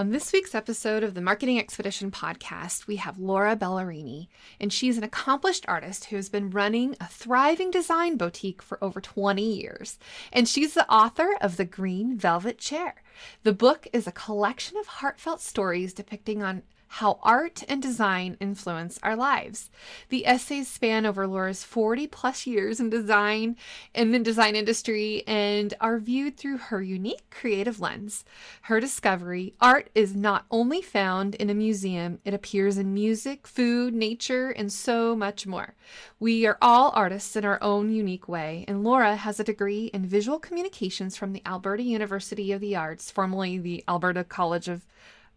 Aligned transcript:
On 0.00 0.12
this 0.12 0.32
week's 0.32 0.54
episode 0.54 1.04
of 1.04 1.12
the 1.12 1.20
Marketing 1.20 1.58
Expedition 1.58 2.10
podcast, 2.10 2.86
we 2.86 2.96
have 2.96 3.18
Laura 3.18 3.54
Ballerini, 3.54 4.28
and 4.58 4.72
she's 4.72 4.96
an 4.96 5.04
accomplished 5.04 5.66
artist 5.68 6.06
who 6.06 6.16
has 6.16 6.30
been 6.30 6.48
running 6.48 6.96
a 6.98 7.06
thriving 7.06 7.70
design 7.70 8.16
boutique 8.16 8.62
for 8.62 8.82
over 8.82 8.98
20 8.98 9.42
years. 9.42 9.98
And 10.32 10.48
she's 10.48 10.72
the 10.72 10.90
author 10.90 11.36
of 11.42 11.58
The 11.58 11.66
Green 11.66 12.16
Velvet 12.16 12.56
Chair. 12.56 13.02
The 13.42 13.52
book 13.52 13.88
is 13.92 14.06
a 14.06 14.12
collection 14.12 14.78
of 14.78 14.86
heartfelt 14.86 15.42
stories 15.42 15.92
depicting 15.92 16.42
on 16.42 16.62
how 16.94 17.20
art 17.22 17.62
and 17.68 17.80
design 17.80 18.36
influence 18.40 18.98
our 19.04 19.14
lives. 19.14 19.70
The 20.08 20.26
essays 20.26 20.66
span 20.66 21.06
over 21.06 21.24
Laura's 21.24 21.62
40 21.62 22.08
plus 22.08 22.48
years 22.48 22.80
in 22.80 22.90
design 22.90 23.56
in 23.94 24.10
the 24.10 24.18
design 24.18 24.56
industry 24.56 25.22
and 25.24 25.72
are 25.80 26.00
viewed 26.00 26.36
through 26.36 26.58
her 26.58 26.82
unique 26.82 27.22
creative 27.30 27.78
lens. 27.78 28.24
Her 28.62 28.80
discovery 28.80 29.54
art 29.60 29.88
is 29.94 30.16
not 30.16 30.46
only 30.50 30.82
found 30.82 31.36
in 31.36 31.48
a 31.48 31.54
museum, 31.54 32.18
it 32.24 32.34
appears 32.34 32.76
in 32.76 32.92
music, 32.92 33.46
food, 33.46 33.94
nature, 33.94 34.50
and 34.50 34.72
so 34.72 35.14
much 35.14 35.46
more. 35.46 35.76
We 36.18 36.44
are 36.44 36.58
all 36.60 36.90
artists 36.96 37.36
in 37.36 37.44
our 37.44 37.62
own 37.62 37.92
unique 37.92 38.26
way, 38.26 38.64
and 38.66 38.82
Laura 38.82 39.14
has 39.14 39.38
a 39.38 39.44
degree 39.44 39.92
in 39.94 40.06
visual 40.06 40.40
communications 40.40 41.16
from 41.16 41.34
the 41.34 41.42
Alberta 41.46 41.84
University 41.84 42.50
of 42.50 42.60
the 42.60 42.74
Arts, 42.74 43.12
formerly 43.12 43.58
the 43.58 43.84
Alberta 43.86 44.24
College 44.24 44.66
of 44.66 44.84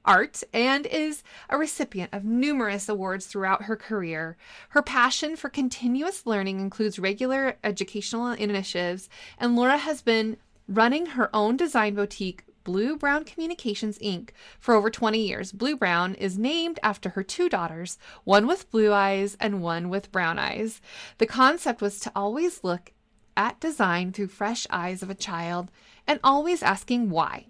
art 0.05 0.43
and 0.53 0.85
is 0.85 1.23
a 1.49 1.57
recipient 1.57 2.13
of 2.13 2.23
numerous 2.23 2.89
awards 2.89 3.25
throughout 3.25 3.63
her 3.63 3.75
career. 3.75 4.37
Her 4.69 4.81
passion 4.81 5.35
for 5.35 5.49
continuous 5.49 6.25
learning 6.25 6.59
includes 6.59 6.99
regular 6.99 7.57
educational 7.63 8.27
initiatives, 8.27 9.09
and 9.37 9.55
Laura 9.55 9.77
has 9.77 10.01
been 10.01 10.37
running 10.67 11.07
her 11.07 11.29
own 11.35 11.57
design 11.57 11.95
boutique. 11.95 12.43
Blue 12.63 12.95
Brown 12.95 13.25
Communications 13.25 13.99
Inc. 13.99 14.29
for 14.57 14.73
over 14.73 14.89
20 14.89 15.19
years. 15.19 15.51
Blue 15.51 15.75
Brown 15.75 16.15
is 16.15 16.37
named 16.37 16.79
after 16.81 17.09
her 17.09 17.21
two 17.21 17.49
daughters, 17.49 17.97
one 18.23 18.47
with 18.47 18.71
blue 18.71 18.93
eyes 18.93 19.35
and 19.37 19.61
one 19.61 19.89
with 19.89 20.13
brown 20.13 20.39
eyes. 20.39 20.79
The 21.17 21.25
concept 21.25 21.81
was 21.81 21.99
to 21.99 22.11
always 22.15 22.63
look 22.63 22.93
at 23.35 23.59
design 23.59 24.13
through 24.13 24.27
fresh 24.27 24.65
eyes 24.69 25.03
of 25.03 25.09
a 25.09 25.15
child 25.15 25.71
and 26.07 26.21
always 26.23 26.63
asking 26.63 27.09
why. 27.09 27.47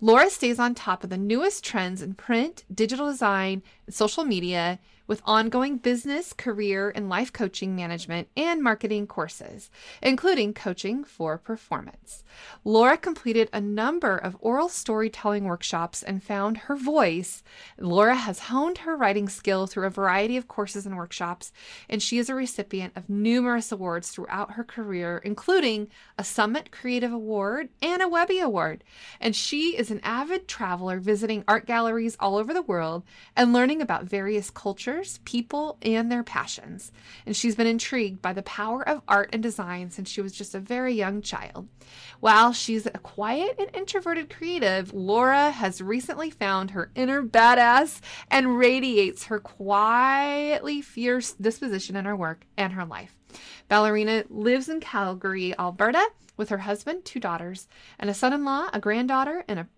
Laura 0.00 0.28
stays 0.28 0.58
on 0.58 0.74
top 0.74 1.02
of 1.02 1.08
the 1.08 1.16
newest 1.16 1.64
trends 1.64 2.02
in 2.02 2.12
print, 2.12 2.64
digital 2.72 3.10
design, 3.10 3.62
social 3.88 4.24
media 4.24 4.78
with 5.06 5.22
ongoing 5.24 5.78
business, 5.78 6.32
career, 6.32 6.92
and 6.94 7.08
life 7.08 7.32
coaching 7.32 7.76
management 7.76 8.28
and 8.36 8.62
marketing 8.62 9.06
courses, 9.06 9.70
including 10.02 10.52
coaching 10.52 11.04
for 11.04 11.38
performance. 11.38 12.24
Laura 12.64 12.96
completed 12.96 13.48
a 13.52 13.60
number 13.60 14.16
of 14.16 14.36
oral 14.40 14.68
storytelling 14.68 15.44
workshops 15.44 16.02
and 16.02 16.22
found 16.22 16.56
her 16.58 16.76
voice. 16.76 17.42
Laura 17.78 18.16
has 18.16 18.40
honed 18.40 18.78
her 18.78 18.96
writing 18.96 19.28
skill 19.28 19.66
through 19.66 19.86
a 19.86 19.90
variety 19.90 20.36
of 20.36 20.48
courses 20.48 20.86
and 20.86 20.96
workshops, 20.96 21.52
and 21.88 22.02
she 22.02 22.18
is 22.18 22.28
a 22.28 22.34
recipient 22.34 22.92
of 22.96 23.08
numerous 23.08 23.70
awards 23.70 24.10
throughout 24.10 24.52
her 24.52 24.64
career, 24.64 25.18
including 25.24 25.88
a 26.18 26.24
Summit 26.24 26.70
Creative 26.72 27.12
Award 27.12 27.68
and 27.80 28.02
a 28.02 28.08
Webby 28.08 28.40
Award. 28.40 28.82
And 29.20 29.36
she 29.36 29.76
is 29.76 29.90
an 29.90 30.00
avid 30.02 30.48
traveler 30.48 30.98
visiting 30.98 31.44
art 31.46 31.66
galleries 31.66 32.16
all 32.18 32.36
over 32.36 32.52
the 32.52 32.62
world 32.62 33.04
and 33.36 33.52
learning 33.52 33.75
about 33.80 34.04
various 34.04 34.50
cultures 34.50 35.20
people, 35.24 35.78
and 35.82 36.10
their 36.10 36.22
passions. 36.22 36.92
And 37.24 37.36
she's 37.36 37.56
been 37.56 37.66
intrigued 37.66 38.22
by 38.22 38.32
the 38.32 38.42
power 38.42 38.86
of 38.88 39.02
art 39.08 39.30
and 39.32 39.42
design 39.42 39.90
since 39.90 40.08
she 40.08 40.20
was 40.20 40.32
just 40.32 40.54
a 40.54 40.60
very 40.60 40.94
young 40.94 41.22
child. 41.22 41.68
While 42.20 42.52
she's 42.52 42.86
a 42.86 42.90
quiet 42.90 43.56
and 43.58 43.68
introverted 43.74 44.34
creative, 44.34 44.92
Laura 44.92 45.50
has 45.50 45.80
recently 45.80 46.30
found 46.30 46.70
her 46.70 46.90
inner 46.94 47.22
badass 47.22 48.00
and 48.30 48.58
radiates 48.58 49.24
her 49.24 49.40
quietly 49.40 50.82
fierce 50.82 51.32
disposition 51.32 51.96
in 51.96 52.04
her 52.04 52.16
work 52.16 52.44
and 52.56 52.72
her 52.72 52.84
life. 52.84 53.16
Ballerini 53.70 54.24
lives 54.30 54.68
in 54.68 54.80
Calgary, 54.80 55.56
Alberta, 55.58 56.08
with 56.36 56.48
her 56.50 56.58
husband, 56.58 57.04
two 57.04 57.20
daughters, 57.20 57.68
and 57.98 58.10
a 58.10 58.14
son 58.14 58.32
in 58.32 58.44
law, 58.44 58.68
a 58.72 58.80
granddaughter, 58.80 59.44
and 59.48 59.58
a 59.58 59.68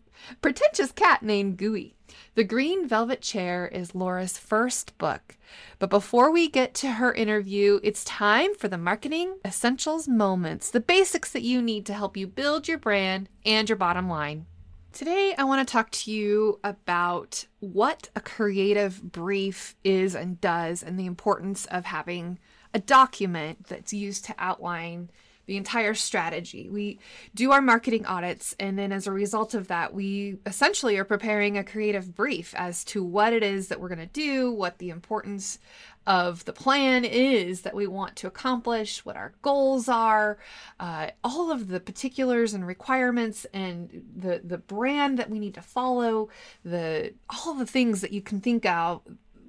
pretentious 0.40 0.92
cat 0.92 1.22
named 1.22 1.56
Gooey. 1.56 1.94
The 2.34 2.44
Green 2.44 2.86
Velvet 2.86 3.20
Chair 3.20 3.66
is 3.66 3.94
Laura's 3.94 4.38
first 4.38 4.96
book. 4.98 5.36
But 5.78 5.90
before 5.90 6.30
we 6.30 6.48
get 6.48 6.74
to 6.74 6.92
her 6.92 7.12
interview, 7.12 7.80
it's 7.82 8.04
time 8.04 8.54
for 8.54 8.68
the 8.68 8.78
marketing 8.78 9.38
essentials 9.44 10.08
moments, 10.08 10.70
the 10.70 10.80
basics 10.80 11.32
that 11.32 11.42
you 11.42 11.60
need 11.60 11.84
to 11.86 11.94
help 11.94 12.16
you 12.16 12.26
build 12.26 12.68
your 12.68 12.78
brand 12.78 13.28
and 13.44 13.68
your 13.68 13.76
bottom 13.76 14.08
line. 14.08 14.46
Today, 14.92 15.34
I 15.36 15.44
want 15.44 15.66
to 15.66 15.70
talk 15.70 15.90
to 15.90 16.10
you 16.10 16.58
about 16.64 17.46
what 17.60 18.08
a 18.16 18.20
creative 18.20 19.02
brief 19.02 19.76
is 19.84 20.14
and 20.14 20.40
does, 20.40 20.82
and 20.82 20.98
the 20.98 21.06
importance 21.06 21.66
of 21.66 21.84
having 21.84 22.38
a 22.74 22.80
document 22.80 23.66
that's 23.68 23.92
used 23.92 24.24
to 24.24 24.34
outline 24.38 25.10
the 25.48 25.56
entire 25.56 25.94
strategy. 25.94 26.68
We 26.68 27.00
do 27.34 27.52
our 27.52 27.62
marketing 27.62 28.04
audits, 28.04 28.54
and 28.60 28.78
then 28.78 28.92
as 28.92 29.06
a 29.06 29.12
result 29.12 29.54
of 29.54 29.68
that, 29.68 29.94
we 29.94 30.36
essentially 30.44 30.98
are 30.98 31.04
preparing 31.04 31.56
a 31.56 31.64
creative 31.64 32.14
brief 32.14 32.54
as 32.54 32.84
to 32.84 33.02
what 33.02 33.32
it 33.32 33.42
is 33.42 33.68
that 33.68 33.80
we're 33.80 33.88
going 33.88 33.98
to 33.98 34.06
do, 34.06 34.52
what 34.52 34.76
the 34.76 34.90
importance 34.90 35.58
of 36.06 36.44
the 36.44 36.52
plan 36.52 37.04
is 37.04 37.62
that 37.62 37.74
we 37.74 37.86
want 37.86 38.16
to 38.16 38.26
accomplish, 38.26 39.04
what 39.06 39.16
our 39.16 39.32
goals 39.40 39.88
are, 39.88 40.38
uh, 40.80 41.08
all 41.24 41.50
of 41.50 41.68
the 41.68 41.80
particulars 41.80 42.52
and 42.52 42.66
requirements, 42.66 43.46
and 43.54 44.04
the 44.16 44.42
the 44.44 44.58
brand 44.58 45.18
that 45.18 45.30
we 45.30 45.38
need 45.38 45.54
to 45.54 45.62
follow, 45.62 46.28
the 46.62 47.14
all 47.30 47.54
the 47.54 47.66
things 47.66 48.02
that 48.02 48.12
you 48.12 48.20
can 48.20 48.40
think 48.40 48.66
of 48.66 49.00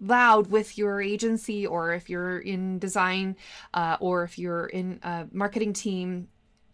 loud 0.01 0.47
with 0.47 0.77
your 0.77 1.01
agency 1.01 1.65
or 1.65 1.93
if 1.93 2.09
you're 2.09 2.39
in 2.39 2.79
design 2.79 3.35
uh, 3.73 3.97
or 3.99 4.23
if 4.23 4.37
you're 4.37 4.67
in 4.67 4.99
a 5.03 5.27
marketing 5.31 5.73
team 5.73 6.27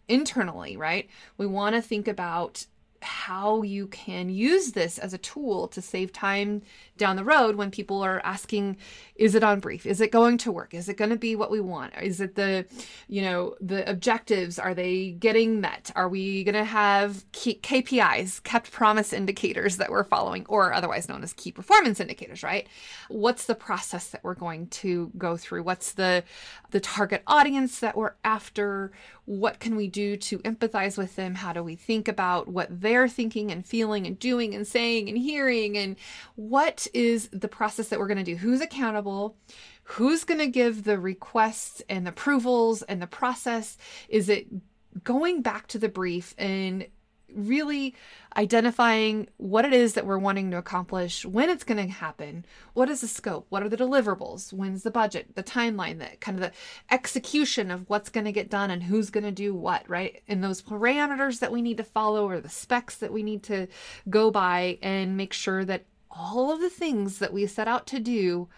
internally, 0.08 0.76
right? 0.76 1.08
We 1.36 1.46
want 1.46 1.74
to 1.74 1.82
think 1.82 2.08
about 2.08 2.66
how 3.02 3.62
you 3.62 3.86
can 3.88 4.28
use 4.28 4.72
this 4.72 4.98
as 4.98 5.12
a 5.12 5.18
tool 5.18 5.68
to 5.68 5.82
save 5.82 6.12
time 6.12 6.62
down 6.96 7.16
the 7.16 7.24
road 7.24 7.56
when 7.56 7.70
people 7.70 8.02
are 8.02 8.20
asking 8.24 8.76
is 9.14 9.34
it 9.34 9.42
on 9.42 9.60
brief? 9.60 9.86
Is 9.86 10.00
it 10.00 10.12
going 10.12 10.38
to 10.38 10.52
work? 10.52 10.74
Is 10.74 10.88
it 10.88 10.96
going 10.96 11.10
to 11.10 11.16
be 11.16 11.36
what 11.36 11.50
we 11.50 11.60
want? 11.60 11.92
Is 12.00 12.20
it 12.20 12.34
the 12.34 12.66
you 13.08 13.22
know 13.22 13.54
the 13.60 13.88
objectives? 13.88 14.58
Are 14.58 14.74
they 14.74 15.10
getting 15.12 15.60
met? 15.60 15.90
Are 15.96 16.08
we 16.08 16.44
going 16.44 16.54
to 16.54 16.64
have 16.64 17.24
kpis 17.32 18.42
kept 18.42 18.72
promise 18.72 19.12
indicators 19.12 19.76
that 19.78 19.90
we're 19.90 20.04
following 20.04 20.44
or 20.48 20.72
otherwise 20.72 21.08
known 21.08 21.22
as 21.22 21.32
key 21.32 21.52
performance 21.52 22.00
indicators 22.00 22.42
right? 22.42 22.66
What's 23.08 23.46
the 23.46 23.54
process 23.54 24.08
that 24.08 24.24
we're 24.24 24.34
going 24.34 24.68
to 24.68 25.10
go 25.18 25.36
through? 25.36 25.62
What's 25.62 25.92
the 25.92 26.24
the 26.70 26.80
target 26.80 27.22
audience 27.26 27.80
that 27.80 27.96
we're 27.96 28.14
after? 28.24 28.92
What 29.26 29.58
can 29.58 29.76
we 29.76 29.88
do 29.88 30.16
to 30.16 30.38
empathize 30.40 30.96
with 30.96 31.16
them? 31.16 31.34
How 31.34 31.52
do 31.52 31.62
we 31.62 31.74
think 31.74 32.06
about 32.06 32.48
what 32.48 32.80
they're 32.80 32.95
thinking 33.08 33.50
and 33.50 33.66
feeling 33.66 34.06
and 34.06 34.18
doing 34.18 34.54
and 34.54 34.66
saying 34.66 35.08
and 35.08 35.18
hearing 35.18 35.76
and 35.76 35.96
what 36.36 36.86
is 36.94 37.28
the 37.28 37.48
process 37.48 37.88
that 37.88 37.98
we're 37.98 38.08
going 38.08 38.16
to 38.16 38.24
do? 38.24 38.36
Who's 38.36 38.60
accountable? 38.60 39.36
Who's 39.84 40.24
going 40.24 40.40
to 40.40 40.46
give 40.46 40.84
the 40.84 40.98
requests 40.98 41.82
and 41.88 42.08
approvals 42.08 42.82
and 42.82 43.00
the 43.00 43.06
process? 43.06 43.76
Is 44.08 44.28
it 44.28 44.46
going 45.04 45.42
back 45.42 45.66
to 45.68 45.78
the 45.78 45.88
brief 45.88 46.34
and 46.38 46.86
really 47.36 47.94
identifying 48.36 49.28
what 49.36 49.64
it 49.64 49.72
is 49.72 49.94
that 49.94 50.06
we're 50.06 50.18
wanting 50.18 50.50
to 50.50 50.56
accomplish, 50.56 51.24
when 51.24 51.48
it's 51.48 51.64
going 51.64 51.84
to 51.84 51.92
happen, 51.92 52.44
what 52.74 52.90
is 52.90 53.02
the 53.02 53.08
scope, 53.08 53.46
what 53.48 53.62
are 53.62 53.68
the 53.68 53.76
deliverables, 53.76 54.52
when's 54.52 54.82
the 54.82 54.90
budget, 54.90 55.34
the 55.34 55.42
timeline, 55.42 55.98
the 55.98 56.16
kind 56.18 56.36
of 56.36 56.42
the 56.42 56.52
execution 56.94 57.70
of 57.70 57.88
what's 57.88 58.10
going 58.10 58.24
to 58.24 58.32
get 58.32 58.50
done 58.50 58.70
and 58.70 58.82
who's 58.82 59.10
going 59.10 59.24
to 59.24 59.30
do 59.30 59.54
what, 59.54 59.88
right? 59.88 60.22
And 60.26 60.42
those 60.42 60.62
parameters 60.62 61.40
that 61.40 61.52
we 61.52 61.62
need 61.62 61.76
to 61.76 61.84
follow 61.84 62.28
or 62.28 62.40
the 62.40 62.48
specs 62.48 62.96
that 62.96 63.12
we 63.12 63.22
need 63.22 63.42
to 63.44 63.68
go 64.08 64.30
by 64.30 64.78
and 64.82 65.16
make 65.16 65.32
sure 65.32 65.64
that 65.64 65.84
all 66.10 66.50
of 66.50 66.60
the 66.60 66.70
things 66.70 67.18
that 67.18 67.32
we 67.32 67.46
set 67.46 67.68
out 67.68 67.86
to 67.88 68.00
do 68.00 68.48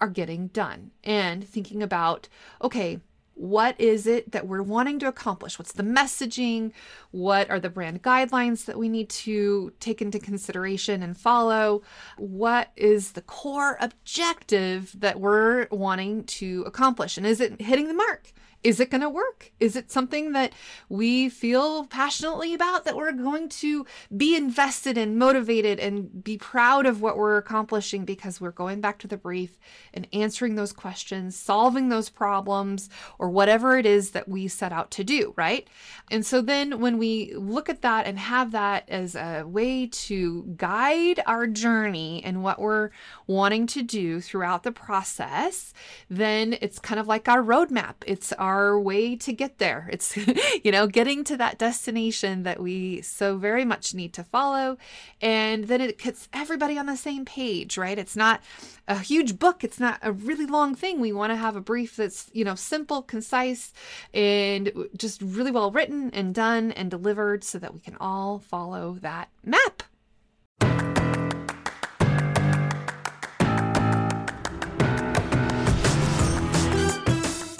are 0.00 0.08
getting 0.08 0.48
done 0.48 0.90
and 1.04 1.46
thinking 1.48 1.82
about, 1.82 2.28
okay, 2.60 3.00
what 3.36 3.78
is 3.78 4.06
it 4.06 4.32
that 4.32 4.48
we're 4.48 4.62
wanting 4.62 4.98
to 4.98 5.08
accomplish? 5.08 5.58
What's 5.58 5.72
the 5.72 5.82
messaging? 5.82 6.72
What 7.10 7.50
are 7.50 7.60
the 7.60 7.68
brand 7.68 8.02
guidelines 8.02 8.64
that 8.64 8.78
we 8.78 8.88
need 8.88 9.10
to 9.10 9.72
take 9.78 10.00
into 10.00 10.18
consideration 10.18 11.02
and 11.02 11.16
follow? 11.16 11.82
What 12.16 12.70
is 12.76 13.12
the 13.12 13.20
core 13.20 13.76
objective 13.78 14.98
that 14.98 15.20
we're 15.20 15.68
wanting 15.70 16.24
to 16.24 16.64
accomplish? 16.66 17.18
And 17.18 17.26
is 17.26 17.40
it 17.42 17.60
hitting 17.60 17.88
the 17.88 17.94
mark? 17.94 18.32
Is 18.66 18.80
it 18.80 18.90
going 18.90 19.00
to 19.00 19.08
work? 19.08 19.52
Is 19.60 19.76
it 19.76 19.92
something 19.92 20.32
that 20.32 20.52
we 20.88 21.28
feel 21.28 21.86
passionately 21.86 22.52
about 22.52 22.84
that 22.84 22.96
we're 22.96 23.12
going 23.12 23.48
to 23.48 23.86
be 24.16 24.34
invested 24.34 24.98
and 24.98 25.16
motivated 25.16 25.78
and 25.78 26.24
be 26.24 26.36
proud 26.36 26.84
of 26.84 27.00
what 27.00 27.16
we're 27.16 27.36
accomplishing 27.36 28.04
because 28.04 28.40
we're 28.40 28.50
going 28.50 28.80
back 28.80 28.98
to 28.98 29.06
the 29.06 29.16
brief 29.16 29.56
and 29.94 30.08
answering 30.12 30.56
those 30.56 30.72
questions, 30.72 31.36
solving 31.36 31.90
those 31.90 32.08
problems, 32.08 32.90
or 33.20 33.30
whatever 33.30 33.78
it 33.78 33.86
is 33.86 34.10
that 34.10 34.28
we 34.28 34.48
set 34.48 34.72
out 34.72 34.90
to 34.90 35.04
do, 35.04 35.32
right? 35.36 35.68
And 36.10 36.26
so 36.26 36.40
then 36.42 36.80
when 36.80 36.98
we 36.98 37.34
look 37.36 37.68
at 37.68 37.82
that 37.82 38.04
and 38.04 38.18
have 38.18 38.50
that 38.50 38.88
as 38.88 39.14
a 39.14 39.44
way 39.44 39.86
to 39.86 40.42
guide 40.56 41.22
our 41.24 41.46
journey 41.46 42.20
and 42.24 42.42
what 42.42 42.58
we're 42.58 42.90
wanting 43.28 43.68
to 43.68 43.82
do 43.84 44.20
throughout 44.20 44.64
the 44.64 44.72
process, 44.72 45.72
then 46.10 46.58
it's 46.60 46.80
kind 46.80 46.98
of 46.98 47.06
like 47.06 47.28
our 47.28 47.44
roadmap. 47.44 47.94
It's 48.04 48.32
our 48.32 48.55
our 48.56 48.80
way 48.80 49.16
to 49.16 49.32
get 49.32 49.58
there. 49.58 49.88
It's, 49.92 50.16
you 50.64 50.72
know, 50.72 50.86
getting 50.86 51.24
to 51.24 51.36
that 51.36 51.58
destination 51.58 52.42
that 52.44 52.60
we 52.60 53.02
so 53.02 53.36
very 53.36 53.64
much 53.64 53.94
need 53.94 54.12
to 54.14 54.24
follow. 54.24 54.78
And 55.20 55.64
then 55.64 55.80
it 55.80 55.98
gets 55.98 56.28
everybody 56.32 56.78
on 56.78 56.86
the 56.86 56.96
same 56.96 57.24
page, 57.24 57.76
right? 57.76 57.98
It's 57.98 58.16
not 58.16 58.40
a 58.88 58.98
huge 58.98 59.38
book, 59.38 59.62
it's 59.62 59.80
not 59.80 59.98
a 60.02 60.12
really 60.12 60.46
long 60.46 60.74
thing. 60.74 61.00
We 61.00 61.12
want 61.12 61.32
to 61.32 61.36
have 61.36 61.56
a 61.56 61.60
brief 61.60 61.96
that's, 61.96 62.30
you 62.32 62.44
know, 62.44 62.54
simple, 62.54 63.02
concise, 63.02 63.72
and 64.14 64.72
just 64.96 65.20
really 65.22 65.50
well 65.50 65.70
written 65.70 66.10
and 66.12 66.34
done 66.34 66.72
and 66.72 66.90
delivered 66.90 67.44
so 67.44 67.58
that 67.58 67.74
we 67.74 67.80
can 67.80 67.96
all 68.00 68.38
follow 68.38 68.94
that 69.02 69.28
map. 69.44 69.82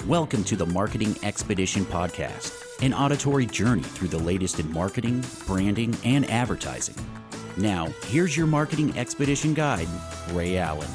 Welcome 0.07 0.45
to 0.45 0.55
the 0.55 0.65
Marketing 0.65 1.17
Expedition 1.21 1.83
Podcast, 1.83 2.81
an 2.81 2.93
auditory 2.93 3.45
journey 3.45 3.81
through 3.81 4.07
the 4.07 4.17
latest 4.17 4.57
in 4.57 4.71
marketing, 4.71 5.21
branding, 5.45 5.97
and 6.05 6.23
advertising. 6.31 6.95
Now, 7.57 7.87
here's 8.05 8.37
your 8.37 8.47
Marketing 8.47 8.97
Expedition 8.97 9.53
guide, 9.53 9.89
Ray 10.31 10.59
Allen. 10.59 10.87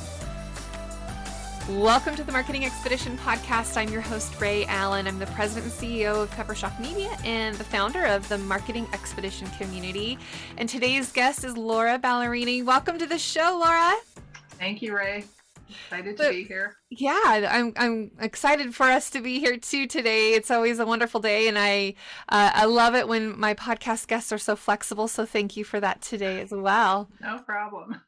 Welcome 1.69 2.17
to 2.17 2.25
the 2.25 2.33
Marketing 2.33 2.65
Expedition 2.65 3.19
Podcast. 3.19 3.77
I'm 3.77 3.91
your 3.91 4.01
host, 4.01 4.41
Ray 4.41 4.65
Allen. 4.65 5.07
I'm 5.07 5.19
the 5.19 5.27
president 5.27 5.71
and 5.71 5.75
CEO 5.75 6.23
of 6.23 6.31
Peppershock 6.31 6.81
Media 6.81 7.15
and 7.23 7.55
the 7.57 7.65
founder 7.65 8.07
of 8.07 8.27
the 8.31 8.39
Marketing 8.39 8.89
Expedition 8.95 9.47
community. 9.59 10.19
And 10.57 10.71
today's 10.71 11.13
guest 11.13 11.45
is 11.45 11.55
Laura 11.55 11.99
Ballerini. 11.99 12.65
Welcome 12.65 12.97
to 12.97 13.07
the 13.07 13.19
show, 13.19 13.61
Laura. 13.63 13.95
Thank 14.59 14.81
you, 14.81 14.97
Ray. 14.97 15.27
Excited 15.85 16.17
to 16.19 16.31
be 16.31 16.45
here. 16.45 16.77
Yeah, 16.91 17.49
I'm 17.51 17.73
I'm 17.77 18.11
excited 18.21 18.75
for 18.75 18.85
us 18.85 19.11
to 19.11 19.21
be 19.21 19.41
here 19.41 19.57
too 19.57 19.87
today. 19.87 20.35
It's 20.35 20.51
always 20.51 20.79
a 20.79 20.87
wonderful 20.87 21.21
day, 21.21 21.49
and 21.49 21.59
I 21.59 21.95
uh, 22.29 22.51
I 22.55 22.65
love 22.67 22.95
it 22.95 23.09
when 23.09 23.39
my 23.39 23.55
podcast 23.55 24.09
guests 24.09 24.33
are 24.33 24.39
so 24.39 24.57
flexible. 24.57 25.09
So 25.09 25.25
thank 25.27 25.57
you 25.57 25.65
for 25.65 25.81
that 25.81 26.03
today 26.03 26.41
as 26.41 26.51
well. 26.51 27.11
No 27.21 27.39
problem. 27.39 28.03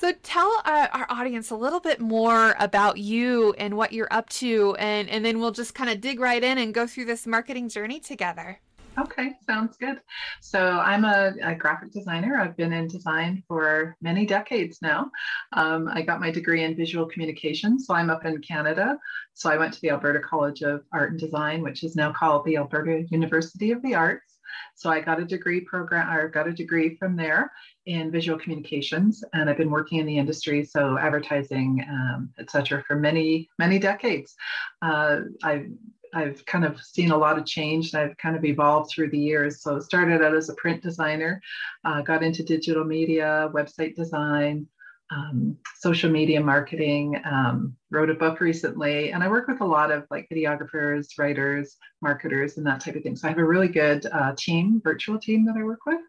So 0.00 0.12
tell 0.22 0.62
our, 0.64 0.88
our 0.88 1.06
audience 1.10 1.50
a 1.50 1.56
little 1.56 1.80
bit 1.80 2.00
more 2.00 2.54
about 2.58 2.98
you 2.98 3.54
and 3.58 3.76
what 3.76 3.92
you're 3.92 4.08
up 4.10 4.28
to, 4.30 4.76
and 4.78 5.08
and 5.08 5.24
then 5.24 5.40
we'll 5.40 5.50
just 5.50 5.74
kind 5.74 5.90
of 5.90 6.00
dig 6.00 6.20
right 6.20 6.42
in 6.42 6.58
and 6.58 6.74
go 6.74 6.86
through 6.86 7.06
this 7.06 7.26
marketing 7.26 7.68
journey 7.68 8.00
together. 8.00 8.60
Okay, 8.98 9.32
sounds 9.46 9.76
good. 9.76 10.00
So 10.40 10.58
I'm 10.60 11.04
a, 11.04 11.32
a, 11.42 11.54
graphic 11.54 11.92
designer. 11.92 12.36
I've 12.36 12.56
been 12.56 12.72
in 12.72 12.88
design 12.88 13.44
for 13.46 13.96
many 14.00 14.26
decades 14.26 14.78
now. 14.82 15.10
Um, 15.52 15.88
I 15.88 16.02
got 16.02 16.20
my 16.20 16.32
degree 16.32 16.64
in 16.64 16.74
visual 16.74 17.06
communication, 17.06 17.78
so 17.78 17.94
I'm 17.94 18.10
up 18.10 18.24
in 18.24 18.40
Canada. 18.40 18.98
So 19.34 19.50
I 19.50 19.56
went 19.56 19.72
to 19.74 19.80
the 19.82 19.90
Alberta 19.90 20.20
College 20.20 20.62
of 20.62 20.82
Art 20.92 21.12
and 21.12 21.20
Design, 21.20 21.62
which 21.62 21.84
is 21.84 21.94
now 21.94 22.12
called 22.12 22.44
the 22.44 22.56
Alberta 22.56 23.04
University 23.10 23.70
of 23.70 23.82
the 23.82 23.94
Arts. 23.94 24.38
So 24.74 24.90
I 24.90 25.00
got 25.00 25.20
a 25.20 25.24
degree 25.24 25.60
program, 25.60 26.12
or 26.16 26.28
got 26.28 26.48
a 26.48 26.52
degree 26.52 26.96
from 26.96 27.14
there 27.14 27.52
in 27.86 28.10
visual 28.10 28.38
communications, 28.38 29.22
and 29.32 29.48
I've 29.48 29.56
been 29.56 29.70
working 29.70 29.98
in 29.98 30.06
the 30.06 30.18
industry, 30.18 30.64
so 30.64 30.98
advertising, 30.98 31.84
um, 31.88 32.30
etc., 32.38 32.82
for 32.86 32.96
many 32.96 33.48
many 33.58 33.78
decades. 33.78 34.34
Uh, 34.82 35.20
I've 35.42 35.66
I've 36.14 36.44
kind 36.46 36.64
of 36.64 36.80
seen 36.80 37.10
a 37.10 37.16
lot 37.16 37.38
of 37.38 37.46
change 37.46 37.92
and 37.92 38.02
I've 38.02 38.16
kind 38.16 38.36
of 38.36 38.44
evolved 38.44 38.90
through 38.90 39.10
the 39.10 39.18
years. 39.18 39.62
So 39.62 39.80
started 39.80 40.22
out 40.22 40.34
as 40.34 40.48
a 40.48 40.54
print 40.54 40.82
designer, 40.82 41.40
uh, 41.84 42.02
got 42.02 42.22
into 42.22 42.42
digital 42.42 42.84
media, 42.84 43.50
website 43.54 43.94
design, 43.94 44.66
um, 45.10 45.56
social 45.76 46.10
media 46.10 46.40
marketing, 46.40 47.20
um, 47.24 47.74
wrote 47.90 48.10
a 48.10 48.14
book 48.14 48.40
recently, 48.40 49.12
and 49.12 49.22
I 49.22 49.28
work 49.28 49.48
with 49.48 49.60
a 49.60 49.64
lot 49.64 49.90
of 49.90 50.06
like 50.10 50.28
videographers, 50.32 51.06
writers, 51.18 51.76
marketers, 52.02 52.58
and 52.58 52.66
that 52.66 52.80
type 52.80 52.96
of 52.96 53.02
thing. 53.02 53.16
So 53.16 53.26
I 53.26 53.30
have 53.30 53.38
a 53.38 53.44
really 53.44 53.68
good 53.68 54.06
uh, 54.06 54.34
team, 54.36 54.80
virtual 54.84 55.18
team 55.18 55.46
that 55.46 55.56
I 55.56 55.62
work 55.62 55.86
with 55.86 56.00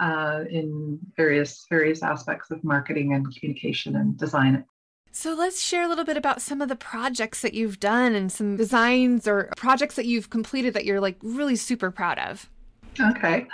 uh, 0.00 0.44
in 0.50 0.98
various 1.16 1.66
various 1.68 2.02
aspects 2.02 2.50
of 2.50 2.64
marketing 2.64 3.12
and 3.12 3.26
communication 3.34 3.96
and 3.96 4.16
design. 4.16 4.64
So 5.12 5.34
let's 5.34 5.60
share 5.60 5.82
a 5.82 5.88
little 5.88 6.04
bit 6.04 6.16
about 6.16 6.40
some 6.40 6.60
of 6.60 6.68
the 6.68 6.76
projects 6.76 7.40
that 7.42 7.54
you've 7.54 7.80
done 7.80 8.14
and 8.14 8.30
some 8.30 8.56
designs 8.56 9.26
or 9.26 9.50
projects 9.56 9.96
that 9.96 10.06
you've 10.06 10.30
completed 10.30 10.74
that 10.74 10.84
you're 10.84 11.00
like 11.00 11.16
really 11.22 11.56
super 11.56 11.90
proud 11.90 12.18
of. 12.18 12.48
Okay. 13.00 13.46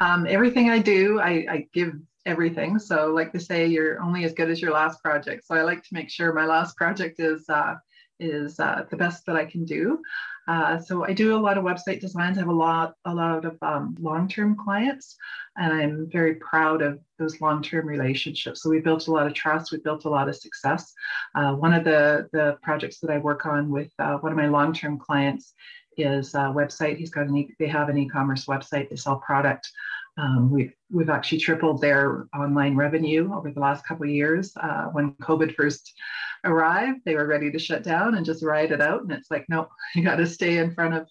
Um, 0.00 0.26
everything 0.28 0.70
I 0.70 0.78
do, 0.78 1.20
I, 1.20 1.46
I 1.50 1.66
give 1.72 1.92
everything. 2.26 2.78
So, 2.78 3.12
like 3.14 3.32
to 3.32 3.40
say, 3.40 3.66
you're 3.66 4.00
only 4.02 4.24
as 4.24 4.32
good 4.32 4.50
as 4.50 4.60
your 4.60 4.72
last 4.72 5.02
project. 5.02 5.46
So, 5.46 5.54
I 5.54 5.62
like 5.62 5.82
to 5.82 5.88
make 5.92 6.10
sure 6.10 6.32
my 6.32 6.46
last 6.46 6.76
project 6.76 7.20
is 7.20 7.48
uh, 7.48 7.74
is 8.20 8.58
uh, 8.60 8.84
the 8.90 8.96
best 8.96 9.26
that 9.26 9.36
I 9.36 9.44
can 9.44 9.64
do. 9.64 10.00
Uh, 10.48 10.78
so 10.78 11.04
I 11.04 11.12
do 11.12 11.36
a 11.36 11.38
lot 11.38 11.58
of 11.58 11.64
website 11.64 12.00
designs. 12.00 12.38
I 12.38 12.40
have 12.40 12.48
a 12.48 12.52
lot, 12.52 12.94
a 13.04 13.14
lot 13.14 13.44
of 13.44 13.58
um, 13.60 13.94
long-term 14.00 14.56
clients, 14.56 15.16
and 15.56 15.72
I'm 15.72 16.10
very 16.10 16.36
proud 16.36 16.80
of 16.80 16.98
those 17.18 17.38
long-term 17.40 17.86
relationships. 17.86 18.62
So 18.62 18.70
we 18.70 18.80
built 18.80 19.08
a 19.08 19.12
lot 19.12 19.26
of 19.26 19.34
trust. 19.34 19.72
We 19.72 19.78
built 19.78 20.06
a 20.06 20.08
lot 20.08 20.28
of 20.28 20.36
success. 20.36 20.94
Uh, 21.34 21.52
one 21.52 21.74
of 21.74 21.84
the 21.84 22.28
the 22.32 22.58
projects 22.62 22.98
that 23.00 23.10
I 23.10 23.18
work 23.18 23.44
on 23.44 23.70
with 23.70 23.92
uh, 23.98 24.16
one 24.18 24.32
of 24.32 24.38
my 24.38 24.48
long-term 24.48 24.98
clients 24.98 25.52
is 25.98 26.34
a 26.34 26.52
website. 26.60 26.96
He's 26.96 27.10
got 27.10 27.26
an 27.26 27.36
e- 27.36 27.54
they 27.58 27.66
have 27.66 27.90
an 27.90 27.98
e-commerce 27.98 28.46
website. 28.46 28.88
They 28.88 28.96
sell 28.96 29.16
product. 29.16 29.70
Um, 30.18 30.50
we've 30.50 30.72
we've 30.90 31.10
actually 31.10 31.38
tripled 31.38 31.80
their 31.80 32.26
online 32.36 32.76
revenue 32.76 33.32
over 33.32 33.50
the 33.50 33.60
last 33.60 33.86
couple 33.86 34.04
of 34.04 34.10
years. 34.10 34.52
Uh, 34.56 34.86
when 34.86 35.12
COVID 35.14 35.54
first 35.54 35.94
arrived, 36.44 37.00
they 37.04 37.14
were 37.14 37.26
ready 37.26 37.50
to 37.50 37.58
shut 37.58 37.82
down 37.82 38.16
and 38.16 38.26
just 38.26 38.42
ride 38.42 38.72
it 38.72 38.80
out. 38.80 39.02
And 39.02 39.12
it's 39.12 39.30
like, 39.30 39.46
nope, 39.48 39.68
you 39.94 40.02
got 40.02 40.16
to 40.16 40.26
stay 40.26 40.58
in 40.58 40.74
front 40.74 40.94
of 40.94 41.06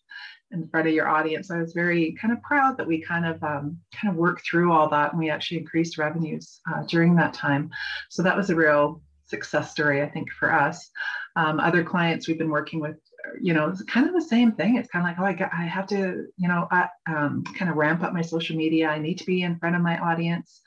in 0.52 0.68
front 0.70 0.88
of 0.88 0.94
your 0.94 1.08
audience. 1.08 1.52
I 1.52 1.62
was 1.62 1.74
very 1.74 2.14
kind 2.14 2.34
of 2.34 2.42
proud 2.42 2.78
that 2.78 2.88
we 2.88 3.02
kind 3.02 3.26
of 3.26 3.42
um, 3.44 3.78
kind 3.94 4.14
of 4.14 4.16
worked 4.16 4.46
through 4.46 4.72
all 4.72 4.90
that 4.90 5.12
and 5.12 5.20
we 5.20 5.30
actually 5.30 5.58
increased 5.58 5.98
revenues 5.98 6.62
uh, 6.72 6.84
during 6.84 7.16
that 7.16 7.34
time. 7.34 7.70
So 8.10 8.24
that 8.24 8.38
was 8.38 8.50
a 8.50 8.56
real 8.56 9.02
success 9.26 9.72
story, 9.72 10.02
I 10.02 10.10
think, 10.10 10.32
for 10.32 10.54
us. 10.54 10.90
Um, 11.36 11.60
other 11.60 11.84
clients 11.84 12.28
we've 12.28 12.38
been 12.38 12.50
working 12.50 12.80
with, 12.80 12.96
you 13.42 13.54
know, 13.54 13.70
it's 13.70 13.84
kind 13.84 14.08
of 14.08 14.14
the 14.14 14.22
same 14.22 14.52
thing. 14.52 14.78
It's 14.78 14.90
kind 14.90 15.06
of 15.06 15.10
like, 15.10 15.20
oh, 15.20 15.26
I, 15.26 15.34
got, 15.34 15.54
I 15.54 15.64
have 15.64 15.88
to, 15.88 16.28
you 16.38 16.48
know, 16.48 16.68
I, 16.72 16.88
um, 17.08 17.44
kind 17.58 17.70
of 17.70 17.78
ramp 17.78 18.04
up 18.04 18.14
my 18.14 18.22
social 18.22 18.56
media. 18.56 18.90
I 18.90 19.00
need 19.00 19.18
to 19.20 19.26
be 19.26 19.44
in 19.44 19.58
front 19.58 19.76
of 19.76 19.82
my 19.82 19.98
audience. 20.00 20.62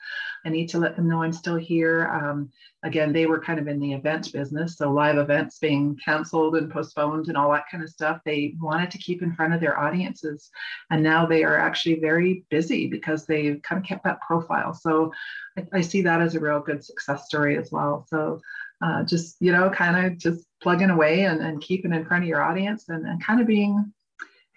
I 0.45 0.49
need 0.49 0.69
to 0.69 0.79
let 0.79 0.95
them 0.95 1.07
know 1.07 1.21
I'm 1.21 1.33
still 1.33 1.55
here. 1.55 2.07
Um, 2.07 2.49
again, 2.83 3.13
they 3.13 3.27
were 3.27 3.39
kind 3.39 3.59
of 3.59 3.67
in 3.67 3.79
the 3.79 3.93
event 3.93 4.31
business, 4.33 4.77
so 4.77 4.91
live 4.91 5.17
events 5.17 5.59
being 5.59 5.97
canceled 6.03 6.55
and 6.55 6.71
postponed 6.71 7.27
and 7.27 7.37
all 7.37 7.51
that 7.51 7.65
kind 7.69 7.83
of 7.83 7.89
stuff. 7.89 8.21
They 8.25 8.55
wanted 8.59 8.89
to 8.91 8.97
keep 8.97 9.21
in 9.21 9.35
front 9.35 9.53
of 9.53 9.59
their 9.59 9.79
audiences, 9.79 10.49
and 10.89 11.03
now 11.03 11.25
they 11.25 11.43
are 11.43 11.57
actually 11.57 11.99
very 11.99 12.43
busy 12.49 12.87
because 12.87 13.25
they've 13.25 13.61
kind 13.61 13.81
of 13.81 13.87
kept 13.87 14.03
that 14.05 14.21
profile. 14.21 14.73
So 14.73 15.11
I, 15.57 15.67
I 15.73 15.81
see 15.81 16.01
that 16.01 16.21
as 16.21 16.35
a 16.35 16.39
real 16.39 16.59
good 16.59 16.83
success 16.83 17.25
story 17.25 17.57
as 17.57 17.71
well. 17.71 18.07
So 18.09 18.41
uh, 18.81 19.03
just 19.03 19.37
you 19.39 19.51
know, 19.51 19.69
kind 19.69 20.05
of 20.05 20.17
just 20.17 20.45
plugging 20.61 20.89
away 20.89 21.25
and, 21.25 21.41
and 21.41 21.61
keeping 21.61 21.93
in 21.93 22.05
front 22.05 22.23
of 22.23 22.27
your 22.27 22.41
audience 22.41 22.89
and, 22.89 23.05
and 23.05 23.23
kind 23.23 23.41
of 23.41 23.47
being 23.47 23.91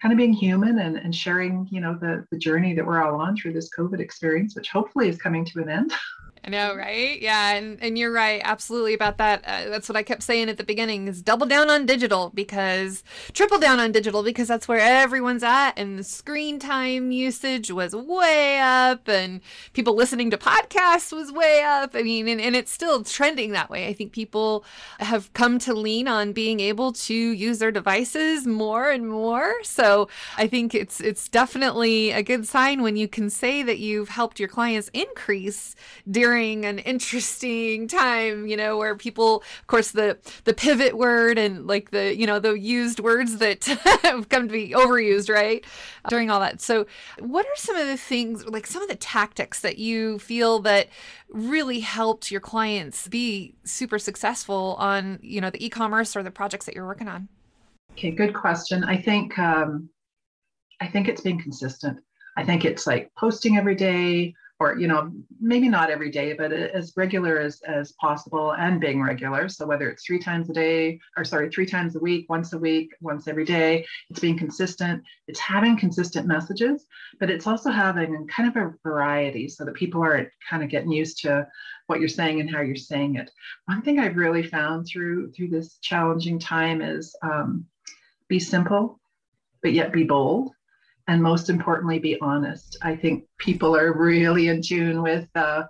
kind 0.01 0.11
of 0.11 0.17
being 0.17 0.33
human 0.33 0.79
and, 0.79 0.97
and 0.97 1.15
sharing, 1.15 1.67
you 1.71 1.79
know, 1.81 1.97
the, 1.99 2.25
the 2.29 2.37
journey 2.37 2.73
that 2.75 2.85
we're 2.85 3.01
all 3.01 3.19
on 3.19 3.35
through 3.35 3.53
this 3.53 3.69
COVID 3.75 3.99
experience, 3.99 4.55
which 4.55 4.69
hopefully 4.69 5.07
is 5.07 5.17
coming 5.17 5.45
to 5.45 5.61
an 5.61 5.69
end. 5.69 5.93
I 6.45 6.51
know, 6.51 6.75
right? 6.75 7.19
Yeah, 7.19 7.55
and, 7.55 7.81
and 7.81 7.97
you're 7.97 8.11
right, 8.11 8.39
absolutely 8.43 8.93
about 8.93 9.17
that. 9.17 9.43
Uh, 9.47 9.69
that's 9.71 9.89
what 9.89 9.95
I 9.95 10.03
kept 10.03 10.21
saying 10.21 10.47
at 10.47 10.57
the 10.57 10.63
beginning: 10.63 11.07
is 11.07 11.23
double 11.23 11.47
down 11.47 11.71
on 11.71 11.87
digital 11.87 12.31
because 12.35 13.03
triple 13.33 13.57
down 13.57 13.79
on 13.79 13.91
digital 13.91 14.21
because 14.21 14.47
that's 14.47 14.67
where 14.67 14.79
everyone's 14.79 15.41
at, 15.41 15.71
and 15.71 15.97
the 15.97 16.03
screen 16.03 16.59
time 16.59 17.11
usage 17.11 17.71
was 17.71 17.95
way 17.95 18.59
up, 18.59 19.07
and 19.07 19.41
people 19.73 19.95
listening 19.95 20.29
to 20.29 20.37
podcasts 20.37 21.11
was 21.11 21.31
way 21.31 21.63
up. 21.63 21.95
I 21.95 22.03
mean, 22.03 22.27
and, 22.27 22.39
and 22.39 22.55
it's 22.55 22.71
still 22.71 23.03
trending 23.03 23.53
that 23.53 23.71
way. 23.71 23.87
I 23.87 23.93
think 23.93 24.11
people 24.11 24.65
have 24.99 25.33
come 25.33 25.57
to 25.59 25.73
lean 25.73 26.07
on 26.07 26.31
being 26.31 26.59
able 26.59 26.93
to 26.93 27.15
use 27.15 27.57
their 27.57 27.71
devices 27.71 28.45
more 28.45 28.91
and 28.91 29.09
more. 29.09 29.63
So 29.63 30.09
I 30.37 30.45
think 30.45 30.75
it's 30.75 31.01
it's 31.01 31.27
definitely 31.27 32.11
a 32.11 32.21
good 32.21 32.47
sign 32.47 32.83
when 32.83 32.97
you 32.97 33.07
can 33.07 33.31
say 33.31 33.63
that 33.63 33.79
you've 33.79 34.09
helped 34.09 34.39
your 34.39 34.49
clients 34.49 34.91
increase 34.93 35.75
during 36.07 36.34
during 36.35 36.65
an 36.65 36.79
interesting 36.79 37.87
time, 38.01 38.45
you 38.45 38.57
know, 38.57 38.77
where 38.77 38.95
people, 38.95 39.37
of 39.61 39.67
course, 39.67 39.91
the 39.91 40.17
the 40.43 40.53
pivot 40.53 40.97
word 40.97 41.37
and 41.37 41.65
like 41.65 41.91
the 41.91 42.13
you 42.15 42.27
know 42.27 42.39
the 42.39 42.53
used 42.53 42.99
words 42.99 43.37
that 43.37 43.63
have 44.03 44.27
come 44.27 44.47
to 44.47 44.51
be 44.51 44.69
overused, 44.71 45.33
right? 45.33 45.63
During 46.09 46.29
all 46.29 46.41
that. 46.41 46.61
So, 46.61 46.87
what 47.19 47.45
are 47.45 47.55
some 47.55 47.77
of 47.77 47.87
the 47.87 47.97
things, 47.97 48.45
like 48.45 48.67
some 48.67 48.81
of 48.81 48.89
the 48.89 48.95
tactics 48.95 49.61
that 49.61 49.77
you 49.77 50.19
feel 50.19 50.59
that 50.59 50.89
really 51.29 51.79
helped 51.79 52.31
your 52.31 52.41
clients 52.41 53.07
be 53.07 53.55
super 53.63 53.97
successful 53.97 54.75
on 54.77 55.19
you 55.21 55.39
know 55.39 55.49
the 55.49 55.65
e-commerce 55.65 56.17
or 56.17 56.23
the 56.23 56.31
projects 56.31 56.65
that 56.65 56.75
you're 56.75 56.87
working 56.87 57.07
on? 57.07 57.29
Okay, 57.93 58.11
good 58.11 58.33
question. 58.33 58.83
I 58.83 58.97
think 58.97 59.39
um, 59.39 59.89
I 60.81 60.87
think 60.87 61.07
it's 61.07 61.21
being 61.21 61.41
consistent. 61.41 61.99
I 62.37 62.43
think 62.43 62.65
it's 62.65 62.85
like 62.85 63.09
posting 63.17 63.55
every 63.55 63.75
day, 63.75 64.33
or 64.59 64.77
you 64.77 64.87
know 64.87 65.11
maybe 65.39 65.67
not 65.67 65.89
every 65.89 66.09
day 66.09 66.33
but 66.33 66.51
as 66.53 66.93
regular 66.95 67.39
as 67.39 67.61
as 67.67 67.91
possible 67.93 68.53
and 68.53 68.79
being 68.79 69.01
regular. 69.01 69.49
So 69.49 69.65
whether 69.65 69.89
it's 69.89 70.05
three 70.05 70.19
times 70.19 70.49
a 70.49 70.53
day 70.53 70.99
or 71.17 71.23
sorry 71.23 71.49
three 71.49 71.65
times 71.65 71.95
a 71.95 71.99
week 71.99 72.27
once 72.29 72.53
a 72.53 72.57
week 72.57 72.93
once 73.01 73.27
every 73.27 73.45
day 73.45 73.85
it's 74.09 74.19
being 74.19 74.37
consistent. 74.37 75.03
It's 75.27 75.39
having 75.39 75.77
consistent 75.77 76.27
messages 76.27 76.85
but 77.19 77.29
it's 77.29 77.47
also 77.47 77.69
having 77.69 78.27
kind 78.27 78.49
of 78.49 78.55
a 78.55 78.73
variety 78.83 79.47
so 79.49 79.65
that 79.65 79.73
people 79.73 80.03
are 80.03 80.31
kind 80.49 80.63
of 80.63 80.69
getting 80.69 80.91
used 80.91 81.21
to 81.23 81.47
what 81.87 81.99
you're 81.99 82.09
saying 82.09 82.39
and 82.39 82.49
how 82.49 82.61
you're 82.61 82.75
saying 82.75 83.15
it. 83.15 83.31
One 83.65 83.81
thing 83.81 83.99
i've 83.99 84.15
really 84.15 84.43
found 84.43 84.87
through 84.87 85.31
through 85.31 85.49
this 85.49 85.77
challenging 85.81 86.39
time 86.39 86.81
is 86.81 87.15
um, 87.21 87.65
be 88.27 88.39
simple 88.39 88.99
but 89.61 89.73
yet 89.73 89.91
be 89.91 90.03
bold 90.03 90.51
and 91.07 91.21
most 91.21 91.49
importantly 91.49 91.99
be 91.99 92.19
honest 92.21 92.77
i 92.81 92.95
think 92.95 93.25
people 93.37 93.75
are 93.75 93.93
really 93.93 94.47
in 94.47 94.61
tune 94.61 95.01
with 95.01 95.27
uh, 95.35 95.63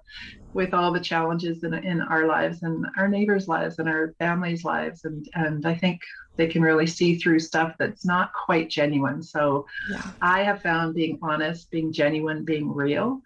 with 0.53 0.73
all 0.73 0.93
the 0.93 0.99
challenges 0.99 1.63
in, 1.65 1.73
in 1.73 2.01
our 2.01 2.25
lives 2.27 2.63
and 2.63 2.85
our 2.97 3.07
neighbors 3.07 3.47
lives 3.47 3.79
and 3.79 3.89
our 3.89 4.13
families 4.19 4.63
lives 4.63 5.05
and 5.05 5.27
and 5.35 5.65
i 5.65 5.75
think 5.75 6.01
they 6.37 6.47
can 6.47 6.61
really 6.61 6.87
see 6.87 7.15
through 7.15 7.39
stuff 7.39 7.73
that's 7.79 8.05
not 8.05 8.31
quite 8.33 8.69
genuine 8.69 9.21
so 9.21 9.65
yeah. 9.89 10.01
i 10.21 10.41
have 10.41 10.61
found 10.61 10.95
being 10.95 11.17
honest 11.21 11.69
being 11.71 11.91
genuine 11.91 12.43
being 12.43 12.73
real 12.73 13.21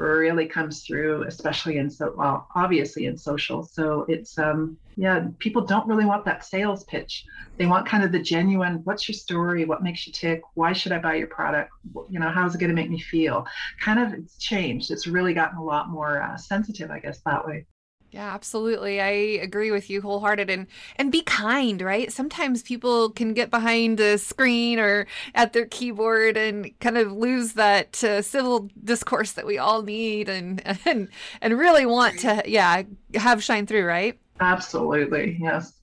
really 0.00 0.46
comes 0.46 0.84
through, 0.84 1.24
especially 1.24 1.76
in 1.76 1.90
so 1.90 2.14
well, 2.16 2.48
obviously 2.54 3.06
in 3.06 3.16
social. 3.16 3.62
So 3.62 4.06
it's 4.08 4.38
um 4.38 4.78
yeah, 5.00 5.28
people 5.38 5.62
don't 5.62 5.88
really 5.88 6.04
want 6.04 6.26
that 6.26 6.44
sales 6.44 6.84
pitch. 6.84 7.24
They 7.56 7.64
want 7.64 7.88
kind 7.88 8.04
of 8.04 8.12
the 8.12 8.18
genuine, 8.18 8.82
what's 8.84 9.08
your 9.08 9.14
story? 9.14 9.64
What 9.64 9.82
makes 9.82 10.06
you 10.06 10.12
tick? 10.12 10.42
Why 10.52 10.74
should 10.74 10.92
I 10.92 10.98
buy 10.98 11.14
your 11.14 11.26
product? 11.26 11.70
You 12.10 12.20
know, 12.20 12.28
how's 12.28 12.54
it 12.54 12.58
going 12.58 12.68
to 12.68 12.76
make 12.76 12.90
me 12.90 13.00
feel? 13.00 13.46
Kind 13.80 13.98
of 13.98 14.12
it's 14.12 14.36
changed. 14.36 14.90
It's 14.90 15.06
really 15.06 15.32
gotten 15.32 15.56
a 15.56 15.64
lot 15.64 15.88
more 15.88 16.20
uh, 16.20 16.36
sensitive, 16.36 16.90
I 16.90 16.98
guess, 16.98 17.22
that 17.24 17.46
way. 17.46 17.64
Yeah, 18.10 18.34
absolutely. 18.34 19.00
I 19.00 19.08
agree 19.08 19.70
with 19.70 19.88
you 19.88 20.02
wholehearted 20.02 20.50
and 20.50 20.66
and 20.96 21.10
be 21.10 21.22
kind, 21.22 21.80
right? 21.80 22.12
Sometimes 22.12 22.62
people 22.62 23.08
can 23.08 23.32
get 23.32 23.50
behind 23.50 24.00
a 24.00 24.18
screen 24.18 24.78
or 24.78 25.06
at 25.34 25.54
their 25.54 25.64
keyboard 25.64 26.36
and 26.36 26.78
kind 26.80 26.98
of 26.98 27.10
lose 27.10 27.54
that 27.54 28.04
uh, 28.04 28.20
civil 28.20 28.68
discourse 28.84 29.32
that 29.32 29.46
we 29.46 29.56
all 29.56 29.80
need 29.82 30.28
and 30.28 30.62
and 30.84 31.08
and 31.40 31.58
really 31.58 31.86
want 31.86 32.18
to 32.18 32.42
yeah, 32.44 32.82
have 33.14 33.42
shine 33.42 33.64
through, 33.64 33.86
right? 33.86 34.18
Absolutely. 34.40 35.36
Yes. 35.40 35.74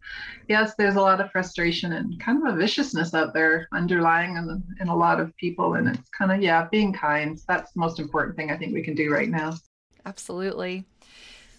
Yes, 0.48 0.74
there's 0.78 0.96
a 0.96 1.02
lot 1.02 1.22
of 1.22 1.32
frustration 1.32 1.94
and 1.94 2.20
kind 2.20 2.46
of 2.46 2.54
a 2.54 2.58
viciousness 2.58 3.14
out 3.14 3.34
there 3.34 3.68
underlying 3.74 4.38
in, 4.38 4.64
in 4.80 4.88
a 4.88 4.96
lot 4.96 5.20
of 5.20 5.36
people 5.38 5.76
and 5.76 5.88
it's 5.90 6.10
kind 6.10 6.32
of 6.32 6.42
yeah, 6.42 6.68
being 6.72 6.94
kind. 6.94 7.40
That's 7.48 7.72
the 7.74 7.80
most 7.80 8.00
important 8.00 8.36
thing 8.36 8.50
I 8.50 8.58
think 8.58 8.74
we 8.74 8.82
can 8.82 8.96
do 8.96 9.12
right 9.12 9.30
now. 9.30 9.54
Absolutely. 10.06 10.86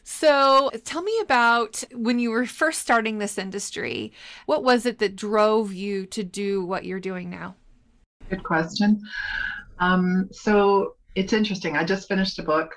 So 0.02 0.70
tell 0.84 1.02
me 1.02 1.20
about 1.20 1.84
when 1.92 2.18
you 2.18 2.30
were 2.30 2.46
first 2.46 2.80
starting 2.80 3.18
this 3.18 3.36
industry. 3.36 4.10
What 4.46 4.64
was 4.64 4.86
it 4.86 4.98
that 5.00 5.16
drove 5.16 5.74
you 5.74 6.06
to 6.06 6.24
do 6.24 6.64
what 6.64 6.86
you're 6.86 6.98
doing 6.98 7.28
now? 7.28 7.56
Good 8.30 8.42
question. 8.42 9.02
Um, 9.80 10.28
so 10.32 10.96
it's 11.14 11.34
interesting. 11.34 11.76
I 11.76 11.84
just 11.84 12.08
finished 12.08 12.38
a 12.38 12.42
book 12.42 12.74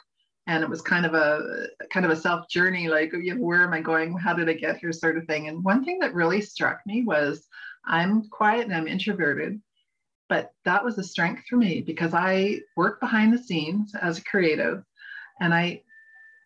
and 0.47 0.63
it 0.63 0.69
was 0.69 0.81
kind 0.81 1.05
of 1.05 1.13
a 1.13 1.67
kind 1.91 2.05
of 2.05 2.11
a 2.11 2.15
self 2.15 2.47
journey 2.49 2.87
like 2.87 3.13
you 3.13 3.35
know, 3.35 3.41
where 3.41 3.63
am 3.63 3.73
i 3.73 3.81
going 3.81 4.17
how 4.17 4.33
did 4.33 4.49
i 4.49 4.53
get 4.53 4.77
here 4.77 4.91
sort 4.91 5.17
of 5.17 5.25
thing 5.25 5.47
and 5.47 5.63
one 5.63 5.83
thing 5.83 5.99
that 5.99 6.13
really 6.13 6.41
struck 6.41 6.79
me 6.85 7.03
was 7.03 7.47
i'm 7.85 8.27
quiet 8.29 8.65
and 8.65 8.75
i'm 8.75 8.87
introverted 8.87 9.61
but 10.29 10.51
that 10.65 10.83
was 10.83 10.97
a 10.97 11.03
strength 11.03 11.43
for 11.49 11.57
me 11.57 11.81
because 11.81 12.13
i 12.13 12.59
work 12.75 12.99
behind 12.99 13.33
the 13.33 13.43
scenes 13.43 13.93
as 14.01 14.17
a 14.17 14.23
creative 14.23 14.83
and 15.39 15.53
i 15.53 15.81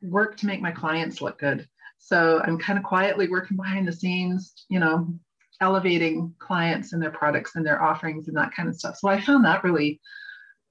work 0.09 0.37
to 0.37 0.45
make 0.45 0.61
my 0.61 0.71
clients 0.71 1.21
look 1.21 1.39
good. 1.39 1.67
So 1.97 2.41
I'm 2.43 2.57
kind 2.57 2.77
of 2.77 2.85
quietly 2.85 3.27
working 3.27 3.57
behind 3.57 3.87
the 3.87 3.93
scenes, 3.93 4.65
you 4.69 4.79
know, 4.79 5.07
elevating 5.61 6.33
clients 6.39 6.93
and 6.93 7.01
their 7.01 7.11
products 7.11 7.55
and 7.55 7.65
their 7.65 7.81
offerings 7.81 8.27
and 8.27 8.37
that 8.37 8.53
kind 8.53 8.69
of 8.69 8.75
stuff. 8.75 8.97
So 8.97 9.07
I 9.07 9.21
found 9.21 9.45
that 9.45 9.63
really 9.63 9.99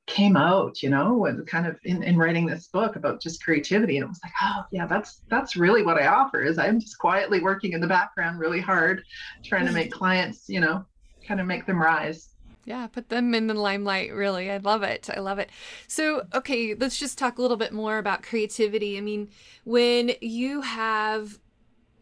came 0.06 0.37
out, 0.37 0.82
you 0.82 0.90
know, 0.90 1.26
and 1.26 1.46
kind 1.46 1.66
of 1.66 1.78
in, 1.84 2.02
in 2.02 2.16
writing 2.16 2.46
this 2.46 2.68
book 2.68 2.96
about 2.96 3.23
just 3.23 3.42
creativity. 3.42 3.96
And 3.96 4.04
it 4.04 4.08
was 4.08 4.20
like, 4.23 4.32
oh 4.42 4.64
yeah, 4.70 4.87
that's 4.87 5.23
that's 5.28 5.56
really 5.56 5.82
what 5.82 5.99
I 5.99 6.06
offer 6.06 6.42
is 6.42 6.58
I'm 6.58 6.80
just 6.80 6.99
quietly 6.99 7.40
working 7.40 7.73
in 7.73 7.80
the 7.80 7.87
background 7.87 8.38
really 8.38 8.61
hard, 8.61 9.04
trying 9.42 9.66
to 9.66 9.73
make 9.80 9.90
clients, 9.90 10.49
you 10.49 10.61
know, 10.61 10.84
kind 11.26 11.40
of 11.40 11.46
make 11.46 11.66
them 11.66 11.80
rise. 11.80 12.30
Yeah, 12.66 12.87
put 12.87 13.11
them 13.11 13.34
in 13.34 13.46
the 13.46 13.54
limelight, 13.54 14.12
really. 14.14 14.50
I 14.50 14.56
love 14.56 14.82
it. 14.82 15.11
I 15.14 15.20
love 15.20 15.38
it. 15.38 15.50
So, 15.87 16.26
okay, 16.34 16.75
let's 16.75 16.99
just 16.99 17.18
talk 17.18 17.37
a 17.37 17.42
little 17.42 17.58
bit 17.58 17.73
more 17.73 17.99
about 17.99 18.23
creativity. 18.23 18.96
I 18.96 19.02
mean, 19.02 19.28
when 19.64 20.12
you 20.23 20.62
have 20.62 21.38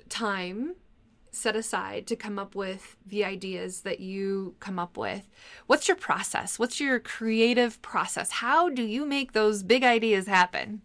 time 0.09 0.77
set 1.33 1.57
aside 1.57 2.07
to 2.07 2.17
come 2.17 2.39
up 2.39 2.55
with 2.55 2.97
the 3.05 3.25
ideas 3.25 3.81
that 3.81 4.01
you 4.01 4.55
come 4.61 4.79
up 4.79 4.97
with, 4.97 5.29
what's 5.67 5.89
your 5.89 5.97
process? 5.97 6.59
What's 6.59 6.81
your 6.81 7.01
creative 7.01 7.81
process? 7.83 8.31
How 8.31 8.69
do 8.69 8.83
you 8.83 9.05
make 9.07 9.33
those 9.33 9.63
big 9.63 9.83
ideas 9.83 10.27
happen? 10.27 10.83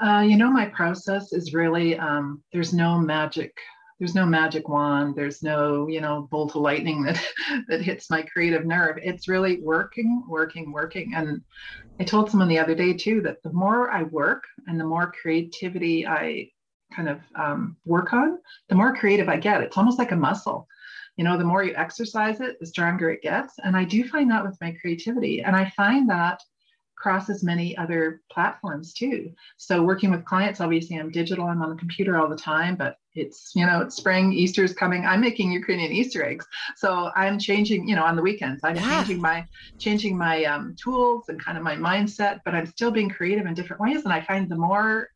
Uh, 0.00 0.20
you 0.20 0.36
know, 0.36 0.50
my 0.50 0.66
process 0.66 1.32
is 1.32 1.54
really 1.54 1.98
um, 1.98 2.42
there's 2.52 2.74
no 2.74 2.98
magic 2.98 3.56
there's 4.02 4.16
no 4.16 4.26
magic 4.26 4.68
wand 4.68 5.14
there's 5.14 5.44
no 5.44 5.86
you 5.86 6.00
know 6.00 6.26
bolt 6.28 6.56
of 6.56 6.62
lightning 6.62 7.04
that 7.04 7.24
that 7.68 7.80
hits 7.80 8.10
my 8.10 8.20
creative 8.22 8.66
nerve 8.66 8.98
it's 9.00 9.28
really 9.28 9.60
working 9.60 10.24
working 10.28 10.72
working 10.72 11.12
and 11.14 11.40
i 12.00 12.04
told 12.04 12.28
someone 12.28 12.48
the 12.48 12.58
other 12.58 12.74
day 12.74 12.92
too 12.92 13.20
that 13.20 13.40
the 13.44 13.52
more 13.52 13.92
i 13.92 14.02
work 14.02 14.42
and 14.66 14.80
the 14.80 14.84
more 14.84 15.12
creativity 15.12 16.04
i 16.04 16.48
kind 16.94 17.08
of 17.08 17.20
um, 17.34 17.76
work 17.84 18.12
on 18.12 18.38
the 18.68 18.74
more 18.74 18.94
creative 18.94 19.28
i 19.28 19.36
get 19.36 19.62
it's 19.62 19.76
almost 19.76 19.98
like 19.98 20.12
a 20.12 20.16
muscle 20.16 20.66
you 21.16 21.24
know 21.24 21.36
the 21.36 21.44
more 21.44 21.64
you 21.64 21.74
exercise 21.76 22.40
it 22.40 22.58
the 22.60 22.66
stronger 22.66 23.10
it 23.10 23.22
gets 23.22 23.54
and 23.64 23.76
i 23.76 23.84
do 23.84 24.06
find 24.08 24.30
that 24.30 24.44
with 24.44 24.56
my 24.60 24.72
creativity 24.80 25.42
and 25.42 25.54
i 25.56 25.70
find 25.76 26.08
that 26.08 26.40
crosses 27.02 27.42
many 27.42 27.76
other 27.76 28.22
platforms 28.30 28.94
too. 28.94 29.32
So 29.56 29.82
working 29.82 30.12
with 30.12 30.24
clients, 30.24 30.60
obviously 30.60 30.96
I'm 30.96 31.10
digital, 31.10 31.46
I'm 31.46 31.60
on 31.60 31.70
the 31.70 31.76
computer 31.76 32.16
all 32.16 32.28
the 32.28 32.36
time, 32.36 32.76
but 32.76 32.96
it's, 33.16 33.50
you 33.56 33.66
know, 33.66 33.80
it's 33.80 33.96
spring, 33.96 34.32
Easter's 34.32 34.72
coming. 34.72 35.04
I'm 35.04 35.20
making 35.20 35.50
Ukrainian 35.50 35.90
Easter 35.90 36.24
eggs. 36.24 36.46
So 36.76 37.10
I'm 37.16 37.40
changing, 37.40 37.88
you 37.88 37.96
know, 37.96 38.04
on 38.04 38.14
the 38.14 38.22
weekends, 38.22 38.60
I'm 38.62 38.76
yeah. 38.76 38.98
changing 38.98 39.20
my, 39.20 39.44
changing 39.78 40.16
my 40.16 40.44
um, 40.44 40.76
tools 40.82 41.24
and 41.28 41.44
kind 41.44 41.58
of 41.58 41.64
my 41.64 41.74
mindset, 41.74 42.40
but 42.44 42.54
I'm 42.54 42.66
still 42.66 42.92
being 42.92 43.10
creative 43.10 43.46
in 43.46 43.54
different 43.54 43.82
ways. 43.82 44.04
And 44.04 44.12
I 44.12 44.20
find 44.20 44.48
the 44.48 44.56
more 44.56 45.08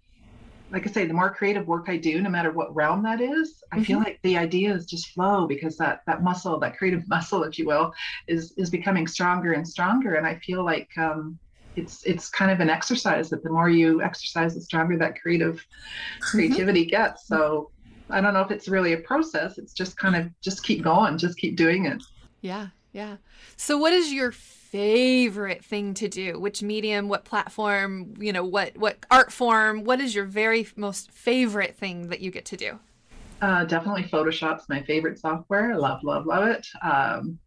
like 0.70 0.86
I 0.86 0.90
say, 0.90 1.06
the 1.06 1.14
more 1.14 1.30
creative 1.30 1.66
work 1.68 1.84
I 1.88 1.96
do, 1.96 2.20
no 2.20 2.28
matter 2.28 2.50
what 2.50 2.74
realm 2.74 3.02
that 3.04 3.20
is, 3.20 3.62
I 3.70 3.76
mm-hmm. 3.76 3.84
feel 3.84 3.98
like 3.98 4.18
the 4.22 4.36
ideas 4.36 4.86
just 4.86 5.08
flow 5.08 5.46
because 5.46 5.76
that 5.76 6.02
that 6.06 6.22
muscle, 6.22 6.58
that 6.60 6.76
creative 6.76 7.08
muscle, 7.08 7.44
if 7.44 7.58
you 7.58 7.66
will, 7.66 7.92
is 8.26 8.52
is 8.56 8.70
becoming 8.70 9.06
stronger 9.06 9.52
and 9.52 9.66
stronger. 9.66 10.14
And 10.14 10.26
I 10.26 10.36
feel 10.36 10.64
like 10.64 10.88
um, 10.98 11.38
it's 11.76 12.02
it's 12.04 12.28
kind 12.28 12.50
of 12.50 12.60
an 12.60 12.70
exercise 12.70 13.30
that 13.30 13.42
the 13.42 13.50
more 13.50 13.68
you 13.68 14.02
exercise 14.02 14.54
the 14.54 14.60
stronger 14.60 14.96
that 14.96 15.20
creative 15.20 15.56
mm-hmm. 15.56 16.24
creativity 16.24 16.82
mm-hmm. 16.82 16.90
gets 16.90 17.26
so 17.26 17.70
i 18.10 18.20
don't 18.20 18.34
know 18.34 18.40
if 18.40 18.50
it's 18.50 18.68
really 18.68 18.94
a 18.94 18.98
process 18.98 19.58
it's 19.58 19.72
just 19.72 19.96
kind 19.96 20.16
of 20.16 20.28
just 20.40 20.64
keep 20.64 20.82
going 20.82 21.16
just 21.18 21.36
keep 21.38 21.56
doing 21.56 21.86
it 21.86 22.02
yeah 22.40 22.68
yeah 22.92 23.16
so 23.56 23.76
what 23.76 23.92
is 23.92 24.12
your 24.12 24.32
favorite 24.70 25.64
thing 25.64 25.94
to 25.94 26.08
do? 26.08 26.38
Which 26.38 26.62
medium 26.62 27.08
what 27.08 27.24
platform 27.24 28.14
you 28.18 28.32
know 28.32 28.44
what 28.44 28.76
what 28.76 29.04
art 29.10 29.32
form? 29.32 29.84
What 29.84 30.00
is 30.00 30.14
your 30.14 30.24
very 30.24 30.66
most 30.76 31.10
favorite 31.10 31.76
thing 31.76 32.08
that 32.08 32.20
you 32.20 32.30
get 32.30 32.44
to 32.46 32.56
do? 32.56 32.78
Uh, 33.42 33.64
definitely 33.64 34.04
photoshop's 34.04 34.68
my 34.68 34.82
favorite 34.82 35.18
software. 35.18 35.76
Love 35.76 36.02
love 36.02 36.26
love 36.26 36.48
it. 36.48 36.66
Um, 36.82 37.38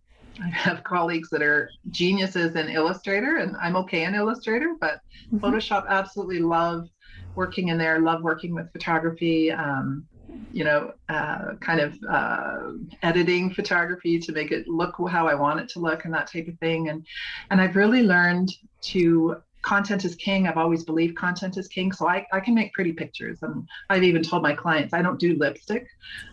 I 0.42 0.48
have 0.50 0.84
colleagues 0.96 1.30
that 1.30 1.42
are 1.42 1.70
geniuses 1.90 2.56
in 2.56 2.70
Illustrator, 2.70 3.38
and 3.38 3.56
I'm 3.58 3.76
okay 3.78 4.06
in 4.06 4.16
Illustrator, 4.16 4.76
but 4.80 5.02
mm-hmm. 5.28 5.38
Photoshop 5.38 5.88
absolutely 5.88 6.40
love 6.40 6.88
working 7.36 7.70
in 7.70 7.78
there, 7.78 8.00
love 8.00 8.22
working 8.22 8.54
with 8.54 8.72
photography, 8.72 9.52
um, 9.52 10.06
you 10.52 10.64
know, 10.64 10.94
uh, 11.10 11.56
kind 11.60 11.80
of 11.80 11.98
uh, 12.10 12.72
editing 13.04 13.54
photography 13.54 14.20
to 14.20 14.32
make 14.32 14.52
it 14.52 14.68
look 14.68 14.96
how 15.10 15.28
I 15.28 15.36
want 15.36 15.60
it 15.60 15.70
to 15.70 15.80
look 15.80 16.06
and 16.06 16.14
that 16.14 16.32
type 16.32 16.48
of 16.48 16.58
thing. 16.60 16.90
And 16.90 17.06
and 17.50 17.62
I've 17.62 17.76
really 17.76 18.04
learned 18.04 18.52
to 18.82 19.42
content 19.62 20.06
is 20.06 20.16
king. 20.16 20.48
I've 20.48 20.58
always 20.58 20.84
believed 20.84 21.18
content 21.18 21.58
is 21.58 21.68
king. 21.68 21.92
So 21.92 22.08
I, 22.08 22.26
I 22.32 22.40
can 22.40 22.54
make 22.54 22.74
pretty 22.74 22.94
pictures. 22.94 23.40
And 23.42 23.68
I've 23.90 24.04
even 24.04 24.24
told 24.24 24.42
my 24.42 24.54
clients 24.54 24.94
I 24.94 25.02
don't 25.02 25.20
do 25.20 25.36
lipstick. 25.36 25.88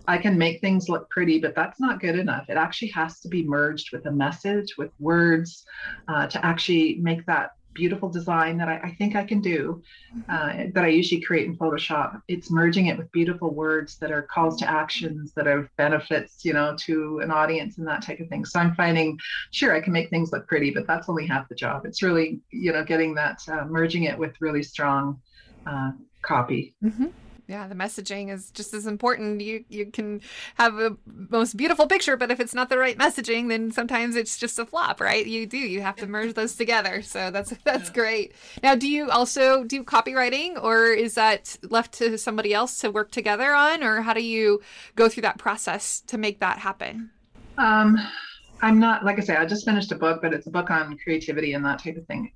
I 0.06 0.18
can 0.18 0.38
make 0.38 0.60
things 0.60 0.88
look 0.88 1.08
pretty, 1.10 1.38
but 1.40 1.54
that's 1.54 1.80
not 1.80 2.00
good 2.00 2.18
enough. 2.18 2.48
It 2.48 2.56
actually 2.56 2.88
has 2.88 3.20
to 3.20 3.28
be 3.28 3.44
merged 3.44 3.92
with 3.92 4.06
a 4.06 4.12
message, 4.12 4.76
with 4.78 4.90
words, 5.00 5.64
uh, 6.08 6.26
to 6.28 6.44
actually 6.44 6.96
make 6.96 7.26
that 7.26 7.50
beautiful 7.76 8.08
design 8.08 8.56
that 8.58 8.68
I, 8.68 8.76
I 8.88 8.90
think 8.98 9.14
I 9.14 9.24
can 9.24 9.40
do 9.40 9.82
uh, 10.28 10.64
that 10.74 10.84
I 10.84 10.88
usually 10.88 11.20
create 11.20 11.46
in 11.46 11.56
Photoshop. 11.56 12.20
It's 12.26 12.50
merging 12.50 12.86
it 12.86 12.96
with 12.98 13.12
beautiful 13.12 13.54
words 13.54 13.98
that 13.98 14.10
are 14.10 14.22
calls 14.22 14.58
to 14.60 14.68
actions 14.68 15.32
that 15.36 15.46
are 15.46 15.70
benefits, 15.76 16.44
you 16.44 16.54
know, 16.54 16.74
to 16.86 17.20
an 17.20 17.30
audience 17.30 17.78
and 17.78 17.86
that 17.86 18.02
type 18.02 18.20
of 18.20 18.28
thing. 18.28 18.44
So 18.44 18.58
I'm 18.58 18.74
finding, 18.74 19.18
sure, 19.52 19.74
I 19.74 19.80
can 19.80 19.92
make 19.92 20.10
things 20.10 20.32
look 20.32 20.48
pretty, 20.48 20.70
but 20.70 20.86
that's 20.86 21.08
only 21.08 21.26
half 21.26 21.48
the 21.48 21.54
job. 21.54 21.84
It's 21.84 22.02
really, 22.02 22.40
you 22.50 22.72
know, 22.72 22.84
getting 22.84 23.14
that, 23.14 23.38
uh, 23.48 23.64
merging 23.66 24.04
it 24.04 24.18
with 24.18 24.34
really 24.40 24.62
strong 24.62 25.20
uh, 25.66 25.92
copy. 26.22 26.74
Mm-hmm 26.82 27.06
yeah 27.48 27.66
the 27.68 27.74
messaging 27.74 28.32
is 28.32 28.50
just 28.50 28.74
as 28.74 28.86
important. 28.86 29.40
You 29.40 29.64
you 29.68 29.86
can 29.86 30.20
have 30.56 30.78
a 30.78 30.96
most 31.06 31.56
beautiful 31.56 31.86
picture 31.86 32.16
but 32.16 32.30
if 32.30 32.40
it's 32.40 32.54
not 32.54 32.68
the 32.68 32.78
right 32.78 32.98
messaging 32.98 33.48
then 33.48 33.70
sometimes 33.70 34.16
it's 34.16 34.38
just 34.38 34.58
a 34.58 34.66
flop 34.66 35.00
right? 35.00 35.26
You 35.26 35.46
do 35.46 35.58
you 35.58 35.82
have 35.82 35.96
to 35.96 36.06
merge 36.06 36.34
those 36.34 36.54
together. 36.56 37.02
So 37.02 37.30
that's 37.30 37.52
that's 37.64 37.90
great. 37.90 38.32
Now 38.62 38.74
do 38.74 38.88
you 38.88 39.10
also 39.10 39.64
do 39.64 39.84
copywriting 39.84 40.62
or 40.62 40.86
is 40.86 41.14
that 41.14 41.56
left 41.62 41.92
to 41.94 42.18
somebody 42.18 42.54
else 42.54 42.78
to 42.78 42.90
work 42.90 43.10
together 43.10 43.52
on 43.52 43.82
or 43.82 44.02
how 44.02 44.14
do 44.14 44.22
you 44.22 44.60
go 44.94 45.08
through 45.08 45.22
that 45.22 45.38
process 45.38 46.00
to 46.08 46.18
make 46.18 46.40
that 46.40 46.58
happen? 46.58 47.10
Um 47.58 47.98
I'm 48.62 48.80
not 48.80 49.04
like 49.04 49.18
I 49.18 49.20
say, 49.20 49.36
I 49.36 49.44
just 49.44 49.66
finished 49.66 49.92
a 49.92 49.96
book, 49.96 50.20
but 50.22 50.32
it's 50.32 50.46
a 50.46 50.50
book 50.50 50.70
on 50.70 50.96
creativity 50.96 51.52
and 51.52 51.64
that 51.64 51.82
type 51.82 51.96
of 51.96 52.06
thing 52.06 52.32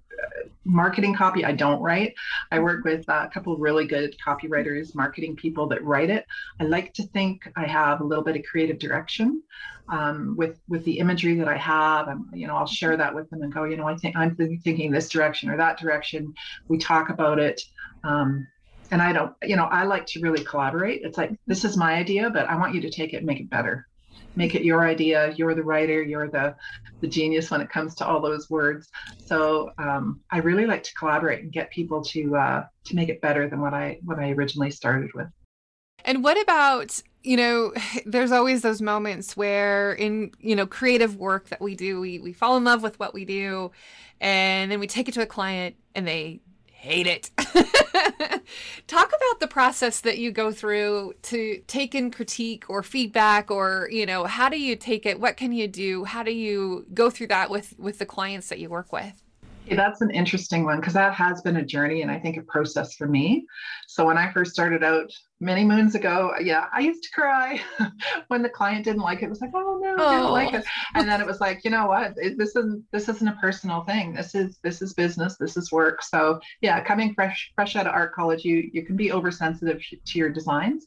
marketing 0.64 1.14
copy 1.14 1.44
I 1.44 1.52
don't 1.52 1.80
write. 1.80 2.14
I 2.50 2.58
work 2.58 2.84
with 2.84 3.08
a 3.08 3.28
couple 3.32 3.56
really 3.56 3.86
good 3.86 4.16
copywriters, 4.24 4.94
marketing 4.94 5.36
people 5.36 5.66
that 5.68 5.82
write 5.84 6.10
it. 6.10 6.26
I 6.60 6.64
like 6.64 6.92
to 6.94 7.02
think 7.04 7.50
I 7.56 7.66
have 7.66 8.00
a 8.00 8.04
little 8.04 8.24
bit 8.24 8.36
of 8.36 8.44
creative 8.44 8.78
direction 8.78 9.42
um, 9.88 10.34
with 10.36 10.60
with 10.68 10.84
the 10.84 10.98
imagery 10.98 11.34
that 11.36 11.48
I 11.48 11.56
have. 11.56 12.08
I'm, 12.08 12.30
you 12.32 12.46
know, 12.46 12.56
I'll 12.56 12.66
share 12.66 12.96
that 12.96 13.14
with 13.14 13.28
them 13.30 13.42
and 13.42 13.52
go, 13.52 13.64
you 13.64 13.76
know, 13.76 13.88
I 13.88 13.96
think 13.96 14.16
I'm 14.16 14.36
thinking 14.36 14.90
this 14.90 15.08
direction 15.08 15.50
or 15.50 15.56
that 15.56 15.78
direction. 15.78 16.34
We 16.68 16.78
talk 16.78 17.10
about 17.10 17.38
it. 17.38 17.60
Um, 18.04 18.46
and 18.92 19.00
I 19.00 19.12
don't, 19.12 19.34
you 19.42 19.56
know, 19.56 19.66
I 19.66 19.84
like 19.84 20.06
to 20.06 20.20
really 20.20 20.42
collaborate. 20.44 21.02
It's 21.02 21.16
like 21.16 21.32
this 21.46 21.64
is 21.64 21.76
my 21.76 21.94
idea, 21.94 22.28
but 22.30 22.48
I 22.48 22.56
want 22.56 22.74
you 22.74 22.80
to 22.80 22.90
take 22.90 23.12
it 23.12 23.18
and 23.18 23.26
make 23.26 23.40
it 23.40 23.48
better 23.48 23.86
make 24.40 24.54
it 24.54 24.64
your 24.64 24.86
idea. 24.86 25.32
You're 25.36 25.54
the 25.54 25.62
writer. 25.62 26.02
You're 26.02 26.28
the 26.28 26.56
the 27.00 27.06
genius 27.06 27.50
when 27.50 27.60
it 27.60 27.68
comes 27.68 27.94
to 27.96 28.06
all 28.06 28.20
those 28.20 28.48
words. 28.48 28.88
So 29.24 29.70
um, 29.78 30.20
i 30.30 30.38
really 30.38 30.66
like 30.66 30.82
to 30.84 30.94
collaborate 30.94 31.42
and 31.42 31.52
get 31.52 31.70
people 31.70 32.02
to 32.12 32.36
uh, 32.36 32.66
to 32.86 32.96
make 32.96 33.08
it 33.10 33.20
better 33.20 33.48
than 33.48 33.60
what 33.60 33.74
i 33.74 33.98
what 34.04 34.18
i 34.18 34.30
originally 34.30 34.70
started 34.70 35.12
with. 35.14 35.28
And 36.04 36.24
what 36.24 36.40
about 36.40 37.02
you 37.22 37.36
know 37.36 37.72
there's 38.06 38.32
always 38.32 38.62
those 38.62 38.80
moments 38.80 39.36
where 39.36 39.92
in 39.92 40.32
you 40.40 40.56
know 40.56 40.66
creative 40.66 41.16
work 41.16 41.50
that 41.50 41.60
we 41.60 41.74
do 41.74 42.00
we 42.00 42.18
we 42.18 42.32
fall 42.32 42.56
in 42.56 42.64
love 42.64 42.82
with 42.82 42.98
what 42.98 43.12
we 43.12 43.24
do 43.24 43.70
and 44.20 44.70
then 44.70 44.80
we 44.80 44.86
take 44.86 45.08
it 45.08 45.14
to 45.14 45.22
a 45.22 45.26
client 45.26 45.76
and 45.94 46.06
they 46.06 46.40
hate 46.66 47.06
it. 47.06 47.30
Talk 48.86 49.08
about 49.08 49.40
the 49.40 49.48
process 49.48 50.00
that 50.00 50.18
you 50.18 50.30
go 50.32 50.52
through 50.52 51.14
to 51.22 51.62
take 51.66 51.94
in 51.94 52.10
critique 52.10 52.64
or 52.68 52.82
feedback 52.82 53.50
or, 53.50 53.88
you 53.90 54.06
know, 54.06 54.24
how 54.24 54.48
do 54.48 54.60
you 54.60 54.76
take 54.76 55.06
it? 55.06 55.20
What 55.20 55.36
can 55.36 55.52
you 55.52 55.68
do? 55.68 56.04
How 56.04 56.22
do 56.22 56.32
you 56.32 56.86
go 56.92 57.10
through 57.10 57.28
that 57.28 57.50
with 57.50 57.78
with 57.78 57.98
the 57.98 58.06
clients 58.06 58.48
that 58.48 58.58
you 58.58 58.68
work 58.68 58.92
with? 58.92 59.22
That's 59.76 60.00
an 60.00 60.10
interesting 60.10 60.64
one 60.64 60.80
because 60.80 60.94
that 60.94 61.14
has 61.14 61.42
been 61.42 61.56
a 61.56 61.64
journey 61.64 62.02
and 62.02 62.10
I 62.10 62.18
think 62.18 62.36
a 62.36 62.42
process 62.42 62.94
for 62.94 63.06
me. 63.06 63.46
So 63.86 64.04
when 64.04 64.18
I 64.18 64.32
first 64.32 64.52
started 64.52 64.82
out 64.82 65.10
many 65.40 65.64
moons 65.64 65.94
ago, 65.94 66.32
yeah, 66.40 66.66
I 66.72 66.80
used 66.80 67.02
to 67.04 67.10
cry 67.10 67.60
when 68.28 68.42
the 68.42 68.48
client 68.48 68.84
didn't 68.84 69.02
like 69.02 69.22
it. 69.22 69.26
It 69.26 69.30
was 69.30 69.40
like, 69.40 69.52
oh 69.54 69.78
no, 69.80 70.04
I 70.04 70.14
didn't 70.14 70.30
like 70.30 70.54
it. 70.54 70.64
And 70.94 71.08
then 71.08 71.20
it 71.20 71.26
was 71.26 71.40
like, 71.40 71.64
you 71.64 71.70
know 71.70 71.86
what? 71.86 72.14
This 72.16 72.56
isn't 72.56 72.84
this 72.92 73.08
isn't 73.08 73.28
a 73.28 73.38
personal 73.40 73.82
thing. 73.82 74.14
This 74.14 74.34
is 74.34 74.58
this 74.62 74.82
is 74.82 74.92
business. 74.92 75.36
This 75.36 75.56
is 75.56 75.70
work. 75.70 76.02
So 76.02 76.40
yeah, 76.60 76.82
coming 76.82 77.14
fresh 77.14 77.52
fresh 77.54 77.76
out 77.76 77.86
of 77.86 77.92
art 77.92 78.12
college, 78.14 78.44
you 78.44 78.68
you 78.72 78.84
can 78.84 78.96
be 78.96 79.12
oversensitive 79.12 79.82
to 80.06 80.18
your 80.18 80.30
designs. 80.30 80.86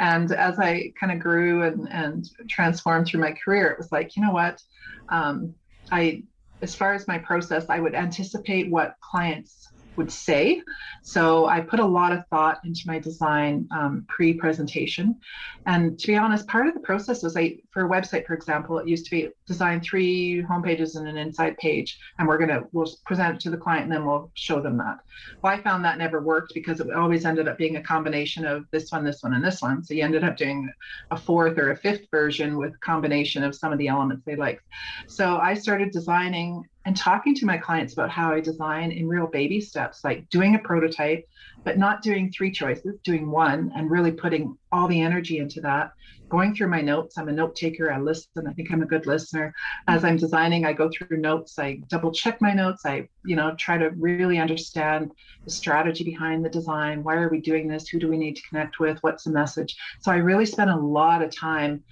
And 0.00 0.32
as 0.32 0.58
I 0.58 0.92
kind 0.98 1.12
of 1.12 1.20
grew 1.20 1.62
and 1.62 1.88
and 1.90 2.28
transformed 2.48 3.06
through 3.06 3.20
my 3.20 3.32
career, 3.32 3.68
it 3.68 3.78
was 3.78 3.92
like, 3.92 4.16
you 4.16 4.22
know 4.22 4.32
what? 4.32 4.60
Um, 5.08 5.54
I 5.92 6.22
as 6.64 6.74
far 6.74 6.94
as 6.94 7.06
my 7.06 7.18
process, 7.18 7.66
I 7.68 7.78
would 7.78 7.94
anticipate 7.94 8.70
what 8.70 8.96
clients 9.02 9.68
would 9.96 10.10
say. 10.10 10.62
So 11.02 11.46
I 11.46 11.60
put 11.60 11.80
a 11.80 11.84
lot 11.84 12.12
of 12.12 12.26
thought 12.28 12.60
into 12.64 12.82
my 12.86 12.98
design 12.98 13.68
um, 13.70 14.04
pre-presentation. 14.08 15.16
And 15.66 15.98
to 15.98 16.06
be 16.06 16.16
honest, 16.16 16.46
part 16.46 16.66
of 16.66 16.74
the 16.74 16.80
process 16.80 17.22
was 17.22 17.36
I, 17.36 17.58
for 17.70 17.86
a 17.86 17.88
website, 17.88 18.26
for 18.26 18.34
example, 18.34 18.78
it 18.78 18.88
used 18.88 19.04
to 19.06 19.10
be 19.10 19.28
design 19.46 19.80
three 19.80 20.42
home 20.42 20.62
pages 20.62 20.96
and 20.96 21.08
an 21.08 21.16
inside 21.16 21.56
page, 21.58 21.98
and 22.18 22.26
we're 22.26 22.38
gonna 22.38 22.64
we'll 22.72 22.90
present 23.06 23.36
it 23.36 23.40
to 23.40 23.50
the 23.50 23.56
client 23.56 23.84
and 23.84 23.92
then 23.92 24.04
we'll 24.04 24.30
show 24.34 24.60
them 24.60 24.76
that. 24.78 24.98
Well, 25.42 25.52
I 25.52 25.60
found 25.60 25.84
that 25.84 25.98
never 25.98 26.20
worked 26.20 26.54
because 26.54 26.80
it 26.80 26.90
always 26.92 27.24
ended 27.24 27.48
up 27.48 27.58
being 27.58 27.76
a 27.76 27.82
combination 27.82 28.44
of 28.44 28.64
this 28.70 28.90
one, 28.90 29.04
this 29.04 29.22
one, 29.22 29.34
and 29.34 29.44
this 29.44 29.62
one. 29.62 29.84
So 29.84 29.94
you 29.94 30.02
ended 30.02 30.24
up 30.24 30.36
doing 30.36 30.70
a 31.10 31.16
fourth 31.16 31.58
or 31.58 31.70
a 31.70 31.76
fifth 31.76 32.06
version 32.10 32.56
with 32.56 32.78
combination 32.80 33.42
of 33.42 33.54
some 33.54 33.72
of 33.72 33.78
the 33.78 33.88
elements 33.88 34.24
they 34.24 34.36
liked. 34.36 34.64
So 35.06 35.38
I 35.38 35.54
started 35.54 35.90
designing 35.90 36.64
and 36.84 36.96
talking 36.96 37.34
to 37.34 37.46
my 37.46 37.56
clients 37.56 37.94
about 37.94 38.10
how 38.10 38.32
I 38.32 38.40
design 38.40 38.92
in 38.92 39.08
real 39.08 39.26
baby 39.26 39.60
steps, 39.60 40.04
like 40.04 40.28
doing 40.28 40.54
a 40.54 40.58
prototype, 40.58 41.26
but 41.64 41.78
not 41.78 42.02
doing 42.02 42.30
three 42.30 42.50
choices, 42.50 42.98
doing 43.04 43.30
one 43.30 43.72
and 43.74 43.90
really 43.90 44.12
putting 44.12 44.56
all 44.70 44.86
the 44.86 45.00
energy 45.00 45.38
into 45.38 45.60
that. 45.62 45.92
Going 46.28 46.54
through 46.54 46.68
my 46.68 46.80
notes, 46.80 47.16
I'm 47.16 47.28
a 47.28 47.32
note 47.32 47.54
taker, 47.54 47.92
I 47.92 47.98
listen, 47.98 48.46
I 48.46 48.52
think 48.52 48.70
I'm 48.70 48.82
a 48.82 48.86
good 48.86 49.06
listener. 49.06 49.54
As 49.88 50.04
I'm 50.04 50.16
designing, 50.16 50.64
I 50.64 50.72
go 50.72 50.90
through 50.90 51.18
notes, 51.18 51.58
I 51.58 51.80
double 51.88 52.12
check 52.12 52.40
my 52.40 52.52
notes, 52.52 52.84
I, 52.84 53.08
you 53.24 53.36
know, 53.36 53.54
try 53.56 53.78
to 53.78 53.90
really 53.90 54.38
understand 54.38 55.12
the 55.44 55.50
strategy 55.50 56.02
behind 56.02 56.44
the 56.44 56.50
design. 56.50 57.04
Why 57.04 57.16
are 57.16 57.28
we 57.28 57.40
doing 57.40 57.68
this? 57.68 57.88
Who 57.88 57.98
do 57.98 58.08
we 58.08 58.18
need 58.18 58.36
to 58.36 58.42
connect 58.48 58.80
with? 58.80 58.98
What's 59.02 59.24
the 59.24 59.30
message? 59.30 59.76
So 60.00 60.12
I 60.12 60.16
really 60.16 60.46
spent 60.46 60.70
a 60.70 60.76
lot 60.76 61.22
of 61.22 61.34
time 61.34 61.82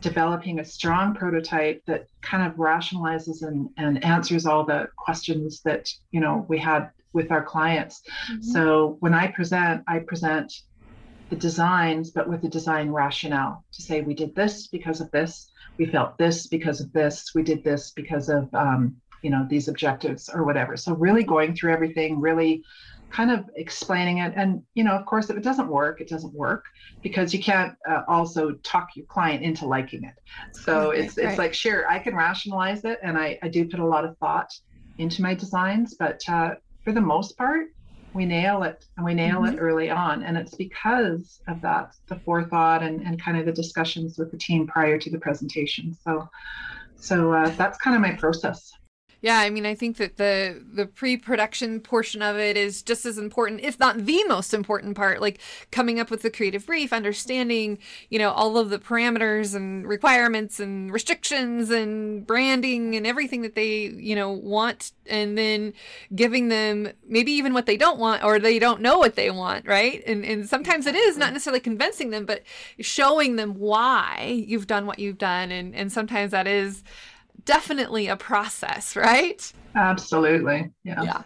developing 0.00 0.60
a 0.60 0.64
strong 0.64 1.14
prototype 1.14 1.82
that 1.86 2.06
kind 2.22 2.46
of 2.46 2.56
rationalizes 2.58 3.42
and, 3.42 3.68
and 3.76 4.04
answers 4.04 4.46
all 4.46 4.64
the 4.64 4.88
questions 4.96 5.60
that 5.64 5.88
you 6.10 6.20
know 6.20 6.46
we 6.48 6.58
had 6.58 6.90
with 7.12 7.32
our 7.32 7.42
clients. 7.42 8.02
Mm-hmm. 8.30 8.42
so 8.42 8.96
when 9.00 9.14
i 9.14 9.26
present 9.28 9.82
i 9.88 9.98
present 9.98 10.52
the 11.30 11.36
designs 11.36 12.10
but 12.10 12.28
with 12.28 12.42
the 12.42 12.48
design 12.48 12.90
rationale 12.90 13.64
to 13.72 13.82
say 13.82 14.00
we 14.00 14.14
did 14.14 14.34
this 14.34 14.66
because 14.68 15.00
of 15.00 15.10
this. 15.10 15.50
We 15.76 15.86
felt 15.86 16.18
this 16.18 16.46
because 16.46 16.80
of 16.80 16.92
this. 16.92 17.32
We 17.34 17.42
did 17.42 17.62
this 17.62 17.92
because 17.92 18.28
of 18.28 18.52
um, 18.54 18.96
you 19.22 19.30
know 19.30 19.46
these 19.48 19.68
objectives 19.68 20.28
or 20.28 20.44
whatever. 20.44 20.76
So 20.76 20.94
really 20.94 21.24
going 21.24 21.54
through 21.54 21.72
everything 21.72 22.20
really 22.20 22.62
kind 23.10 23.30
of 23.30 23.48
explaining 23.56 24.18
it. 24.18 24.32
And 24.36 24.62
you 24.74 24.84
know 24.84 24.92
of 24.92 25.06
course 25.06 25.30
if 25.30 25.36
it 25.36 25.42
doesn't 25.42 25.68
work 25.68 26.00
it 26.00 26.08
doesn't 26.08 26.34
work 26.34 26.64
because 27.02 27.32
you 27.32 27.42
can't 27.42 27.74
uh, 27.88 28.02
also 28.08 28.52
talk 28.62 28.90
your 28.94 29.06
client 29.06 29.42
into 29.42 29.66
liking 29.66 30.04
it. 30.04 30.14
So 30.52 30.90
it's 30.90 31.16
right. 31.16 31.28
it's 31.28 31.38
like 31.38 31.54
sure 31.54 31.88
i 31.90 31.98
can 31.98 32.14
rationalize 32.14 32.84
it 32.84 32.98
and 33.02 33.16
I, 33.16 33.38
I 33.42 33.48
do 33.48 33.68
put 33.68 33.80
a 33.80 33.86
lot 33.86 34.04
of 34.04 34.16
thought 34.18 34.52
into 34.98 35.22
my 35.22 35.34
designs 35.34 35.94
but 35.98 36.20
uh, 36.28 36.54
for 36.84 36.92
the 36.92 37.00
most 37.00 37.36
part 37.36 37.68
we 38.14 38.24
nail 38.24 38.62
it 38.62 38.84
and 38.96 39.04
we 39.04 39.14
nail 39.14 39.40
mm-hmm. 39.40 39.54
it 39.56 39.60
early 39.60 39.90
on. 39.90 40.22
And 40.22 40.36
it's 40.36 40.54
because 40.54 41.40
of 41.46 41.60
that 41.62 41.94
the 42.08 42.16
forethought 42.16 42.82
and, 42.82 43.00
and 43.02 43.22
kind 43.22 43.38
of 43.38 43.46
the 43.46 43.52
discussions 43.52 44.18
with 44.18 44.30
the 44.30 44.38
team 44.38 44.66
prior 44.66 44.98
to 44.98 45.10
the 45.10 45.18
presentation. 45.18 45.96
So 46.04 46.28
so 46.96 47.32
uh, 47.32 47.50
that's 47.50 47.78
kind 47.78 47.94
of 47.94 48.02
my 48.02 48.12
process 48.12 48.72
yeah, 49.20 49.38
I 49.38 49.50
mean, 49.50 49.66
I 49.66 49.74
think 49.74 49.96
that 49.96 50.16
the 50.16 50.64
the 50.72 50.86
pre-production 50.86 51.80
portion 51.80 52.22
of 52.22 52.36
it 52.36 52.56
is 52.56 52.82
just 52.82 53.04
as 53.04 53.18
important, 53.18 53.60
if 53.62 53.78
not 53.80 54.06
the 54.06 54.22
most 54.28 54.54
important 54.54 54.96
part. 54.96 55.20
Like 55.20 55.40
coming 55.72 55.98
up 55.98 56.08
with 56.08 56.22
the 56.22 56.30
creative 56.30 56.66
brief, 56.66 56.92
understanding, 56.92 57.78
you 58.10 58.18
know, 58.20 58.30
all 58.30 58.56
of 58.56 58.70
the 58.70 58.78
parameters 58.78 59.56
and 59.56 59.88
requirements 59.88 60.60
and 60.60 60.92
restrictions 60.92 61.70
and 61.70 62.24
branding 62.28 62.94
and 62.94 63.08
everything 63.08 63.42
that 63.42 63.56
they, 63.56 63.86
you 63.86 64.14
know, 64.14 64.30
want, 64.30 64.92
and 65.06 65.36
then 65.36 65.72
giving 66.14 66.46
them 66.48 66.92
maybe 67.08 67.32
even 67.32 67.52
what 67.52 67.66
they 67.66 67.76
don't 67.76 67.98
want 67.98 68.22
or 68.22 68.38
they 68.38 68.60
don't 68.60 68.80
know 68.80 68.98
what 68.98 69.16
they 69.16 69.32
want, 69.32 69.66
right? 69.66 70.00
And 70.06 70.24
and 70.24 70.48
sometimes 70.48 70.86
it 70.86 70.94
is 70.94 71.18
not 71.18 71.32
necessarily 71.32 71.60
convincing 71.60 72.10
them, 72.10 72.24
but 72.24 72.44
showing 72.78 73.34
them 73.34 73.54
why 73.54 74.44
you've 74.46 74.68
done 74.68 74.86
what 74.86 75.00
you've 75.00 75.18
done, 75.18 75.50
and 75.50 75.74
and 75.74 75.90
sometimes 75.90 76.30
that 76.30 76.46
is 76.46 76.84
definitely 77.48 78.08
a 78.08 78.16
process, 78.16 78.94
right? 78.94 79.50
Absolutely. 79.74 80.70
Yeah. 80.84 81.02
Yeah. 81.02 81.22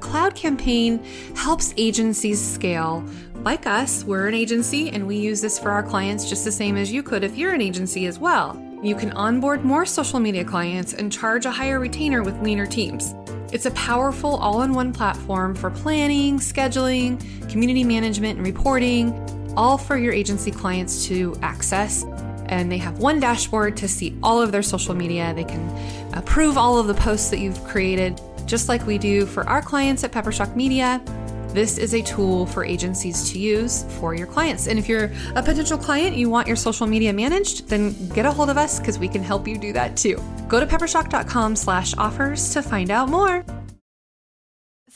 Cloud 0.00 0.34
Campaign 0.34 1.04
helps 1.36 1.74
agencies 1.76 2.40
scale. 2.40 3.04
Like 3.44 3.66
us, 3.66 4.04
we're 4.04 4.26
an 4.26 4.32
agency 4.32 4.88
and 4.88 5.06
we 5.06 5.18
use 5.18 5.42
this 5.42 5.58
for 5.58 5.70
our 5.70 5.82
clients 5.82 6.26
just 6.26 6.46
the 6.46 6.50
same 6.50 6.78
as 6.78 6.90
you 6.90 7.02
could 7.02 7.22
if 7.22 7.36
you're 7.36 7.52
an 7.52 7.60
agency 7.60 8.06
as 8.06 8.18
well. 8.18 8.58
You 8.82 8.94
can 8.94 9.12
onboard 9.12 9.62
more 9.62 9.84
social 9.84 10.20
media 10.20 10.44
clients 10.44 10.94
and 10.94 11.12
charge 11.12 11.44
a 11.44 11.50
higher 11.50 11.78
retainer 11.78 12.22
with 12.22 12.40
leaner 12.40 12.66
teams. 12.66 13.14
It's 13.52 13.66
a 13.66 13.72
powerful 13.72 14.36
all 14.36 14.62
in 14.62 14.72
one 14.72 14.90
platform 14.90 15.54
for 15.54 15.70
planning, 15.70 16.38
scheduling, 16.38 17.20
community 17.50 17.84
management, 17.84 18.38
and 18.38 18.46
reporting, 18.46 19.12
all 19.54 19.76
for 19.76 19.98
your 19.98 20.14
agency 20.14 20.50
clients 20.50 21.06
to 21.08 21.36
access. 21.42 22.06
And 22.48 22.70
they 22.70 22.78
have 22.78 22.98
one 22.98 23.20
dashboard 23.20 23.76
to 23.78 23.88
see 23.88 24.16
all 24.22 24.40
of 24.40 24.52
their 24.52 24.62
social 24.62 24.94
media. 24.94 25.32
They 25.34 25.44
can 25.44 25.68
approve 26.14 26.56
all 26.56 26.78
of 26.78 26.86
the 26.86 26.94
posts 26.94 27.30
that 27.30 27.38
you've 27.38 27.62
created, 27.64 28.20
just 28.46 28.68
like 28.68 28.86
we 28.86 28.98
do 28.98 29.26
for 29.26 29.46
our 29.48 29.62
clients 29.62 30.04
at 30.04 30.12
Peppershock 30.12 30.56
Media. 30.56 31.02
This 31.48 31.78
is 31.78 31.94
a 31.94 32.02
tool 32.02 32.44
for 32.46 32.64
agencies 32.64 33.32
to 33.32 33.38
use 33.38 33.84
for 33.98 34.14
your 34.14 34.26
clients. 34.26 34.66
And 34.66 34.78
if 34.78 34.88
you're 34.88 35.10
a 35.34 35.42
potential 35.42 35.78
client, 35.78 36.16
you 36.16 36.28
want 36.28 36.46
your 36.46 36.56
social 36.56 36.86
media 36.86 37.12
managed, 37.12 37.68
then 37.68 38.08
get 38.10 38.26
a 38.26 38.32
hold 38.32 38.50
of 38.50 38.58
us 38.58 38.78
because 38.78 38.98
we 38.98 39.08
can 39.08 39.22
help 39.22 39.48
you 39.48 39.58
do 39.58 39.72
that 39.72 39.96
too. 39.96 40.22
Go 40.46 40.60
to 40.60 40.66
peppershock.com 40.66 41.56
slash 41.56 41.94
offers 41.96 42.52
to 42.52 42.62
find 42.62 42.90
out 42.90 43.08
more. 43.08 43.44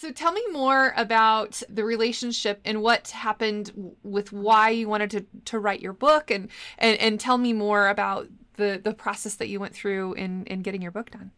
So 0.02 0.10
tell 0.10 0.32
me 0.32 0.42
more 0.50 0.92
about 0.96 1.62
the 1.68 1.84
relationship 1.84 2.60
and 2.64 2.82
what 2.82 3.06
happened 3.10 3.94
with 4.02 4.32
why 4.32 4.70
you 4.70 4.88
wanted 4.88 5.10
to, 5.12 5.24
to 5.44 5.60
write 5.60 5.80
your 5.80 5.92
book 5.92 6.28
and, 6.28 6.48
and, 6.78 6.98
and 6.98 7.20
tell 7.20 7.38
me 7.38 7.52
more 7.52 7.86
about 7.86 8.26
the, 8.54 8.80
the 8.82 8.94
process 8.94 9.36
that 9.36 9.46
you 9.46 9.60
went 9.60 9.72
through 9.74 10.14
in, 10.14 10.44
in 10.46 10.62
getting 10.62 10.82
your 10.82 10.90
book 10.90 11.12
done. 11.12 11.30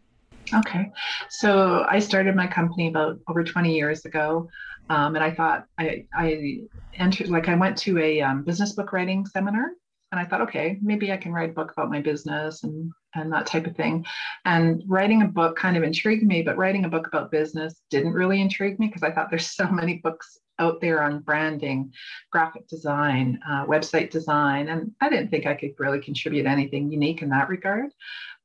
Okay. 0.55 0.90
So 1.29 1.85
I 1.90 1.98
started 1.98 2.35
my 2.37 2.46
company 2.46 2.88
about 2.88 3.18
over 3.29 3.44
20 3.44 3.77
years 3.77 4.07
ago. 4.07 4.48
Um, 4.88 5.14
and 5.14 5.22
I 5.22 5.31
thought 5.31 5.66
I, 5.79 6.07
I 6.14 6.61
entered, 6.94 7.29
like 7.29 7.50
I 7.50 7.57
went 7.57 7.77
to 7.81 7.98
a 7.98 8.22
um, 8.22 8.44
business 8.44 8.72
book 8.72 8.94
writing 8.94 9.27
seminar 9.27 9.72
and 10.11 10.18
I 10.18 10.24
thought, 10.24 10.40
okay, 10.40 10.79
maybe 10.81 11.12
I 11.12 11.18
can 11.18 11.35
write 11.35 11.50
a 11.50 11.53
book 11.53 11.72
about 11.72 11.90
my 11.90 12.00
business 12.00 12.64
and, 12.64 12.90
and 13.14 13.33
that 13.33 13.46
type 13.46 13.66
of 13.66 13.77
thing. 13.77 14.05
And 14.44 14.83
writing 14.87 15.22
a 15.22 15.29
book 15.29 15.57
kind 15.57 15.77
of 15.77 15.83
intrigued 15.83 16.24
me, 16.24 16.42
but 16.42 16.57
writing 16.57 16.85
a 16.85 16.88
book 16.88 17.07
about 17.07 17.31
business 17.31 17.83
didn't 17.90 18.12
really 18.12 18.40
intrigue 18.40 18.79
me 18.79 18.87
because 18.87 19.03
I 19.03 19.12
thought 19.12 19.31
there's 19.31 19.46
so 19.50 19.68
many 19.68 19.98
books 19.98 20.38
out 20.59 20.81
there 20.81 21.03
on 21.03 21.20
branding, 21.20 21.92
graphic 22.31 22.68
design, 22.68 23.40
uh, 23.48 23.66
website 23.66 24.11
design. 24.11 24.68
And 24.68 24.92
I 25.00 25.09
didn't 25.09 25.31
think 25.31 25.46
I 25.46 25.55
could 25.55 25.72
really 25.79 26.00
contribute 26.00 26.46
anything 26.46 26.92
unique 26.92 27.22
in 27.22 27.29
that 27.31 27.48
regard. 27.48 27.90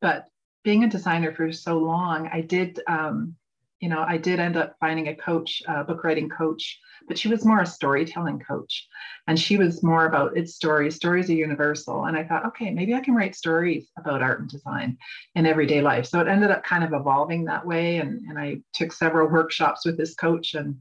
But 0.02 0.26
being 0.64 0.84
a 0.84 0.90
designer 0.90 1.34
for 1.34 1.52
so 1.52 1.78
long, 1.78 2.28
I 2.32 2.42
did 2.42 2.80
um, 2.88 3.36
you 3.80 3.88
know, 3.88 4.04
I 4.06 4.18
did 4.18 4.40
end 4.40 4.58
up 4.58 4.76
finding 4.80 5.08
a 5.08 5.16
coach, 5.16 5.62
a 5.68 5.84
book 5.84 6.04
writing 6.04 6.30
coach, 6.30 6.80
but 7.08 7.18
she 7.18 7.30
was 7.30 7.46
more 7.46 7.62
a 7.62 7.66
storytelling 7.66 8.40
coach. 8.40 8.88
And 9.28 9.40
she 9.40 9.58
was 9.58 9.84
more 9.84 10.06
about 10.06 10.38
its 10.38 10.56
stories. 10.56 10.96
Stories 10.96 11.30
are 11.30 11.34
universal. 11.34 12.06
And 12.06 12.18
I 12.18 12.24
thought, 12.26 12.46
okay, 12.48 12.72
maybe 12.72 12.94
I 12.94 13.00
can 13.00 13.16
write 13.16 13.36
stories 13.36 13.88
about 13.98 14.22
art 14.22 14.42
and 14.42 14.50
design 14.50 14.98
in 15.36 15.46
everyday 15.46 15.82
life. 15.82 16.06
So 16.06 16.20
it 16.20 16.28
ended 16.28 16.52
up 16.52 16.64
kind 16.64 16.84
of 16.84 16.94
evolving 16.94 17.46
that 17.46 17.66
way. 17.66 17.98
And, 17.98 18.22
and 18.28 18.38
I 18.38 18.58
took 18.74 18.92
several 18.92 19.30
workshops 19.30 19.86
with 19.86 19.98
this 19.98 20.16
coach 20.16 20.56
and 20.56 20.76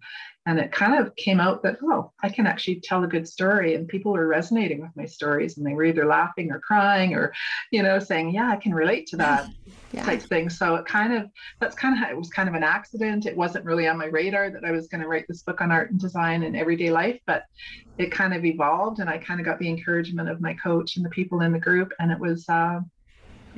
and 0.47 0.59
it 0.59 0.73
kind 0.73 0.99
of 0.99 1.15
came 1.17 1.41
out 1.41 1.63
that 1.63 1.77
oh 1.83 2.11
i 2.23 2.29
can 2.29 2.47
actually 2.47 2.81
tell 2.81 3.05
a 3.05 3.09
good 3.09 3.29
story 3.29 3.75
and 3.75 3.87
people 3.87 4.13
were 4.13 4.27
resonating 4.27 4.81
with 4.81 4.91
my 4.97 5.05
stories 5.05 5.59
and 5.59 5.67
they 5.67 5.75
were 5.75 5.85
either 5.85 6.07
laughing 6.07 6.51
or 6.51 6.59
crying 6.61 7.13
or 7.15 7.35
you 7.71 7.83
know 7.83 7.99
saying 7.99 8.31
yeah 8.31 8.51
i 8.51 8.57
can 8.57 8.73
relate 8.73 9.07
to 9.07 9.17
that 9.17 9.47
yeah. 9.93 10.05
type 10.05 10.23
thing 10.23 10.51
so 10.51 10.75
it 10.75 10.85
kind 10.87 11.13
of 11.13 11.31
that's 11.61 11.75
kind 11.75 11.95
of 11.95 11.99
how 11.99 12.11
it 12.11 12.17
was 12.17 12.29
kind 12.29 12.49
of 12.49 12.55
an 12.55 12.63
accident 12.63 13.27
it 13.27 13.37
wasn't 13.37 13.65
really 13.65 13.87
on 13.87 13.97
my 13.97 14.07
radar 14.07 14.51
that 14.51 14.65
i 14.65 14.71
was 14.71 14.87
going 14.89 15.01
to 15.01 15.09
write 15.09 15.27
this 15.29 15.43
book 15.43 15.61
on 15.61 15.71
art 15.71 15.91
and 15.91 16.01
design 16.01 16.43
and 16.43 16.57
everyday 16.57 16.91
life 16.91 17.19
but 17.27 17.45
it 17.97 18.13
kind 18.13 18.35
of 18.35 18.45
evolved 18.45 18.99
and 18.99 19.09
i 19.09 19.17
kind 19.17 19.41
of 19.41 19.47
got 19.47 19.59
the 19.59 19.69
encouragement 19.69 20.29
of 20.29 20.41
my 20.41 20.55
coach 20.55 20.97
and 20.97 21.05
the 21.05 21.11
people 21.11 21.41
in 21.41 21.53
the 21.53 21.59
group 21.59 21.93
and 22.01 22.13
it 22.13 22.19
was 22.19 22.49
uh, 22.49 22.81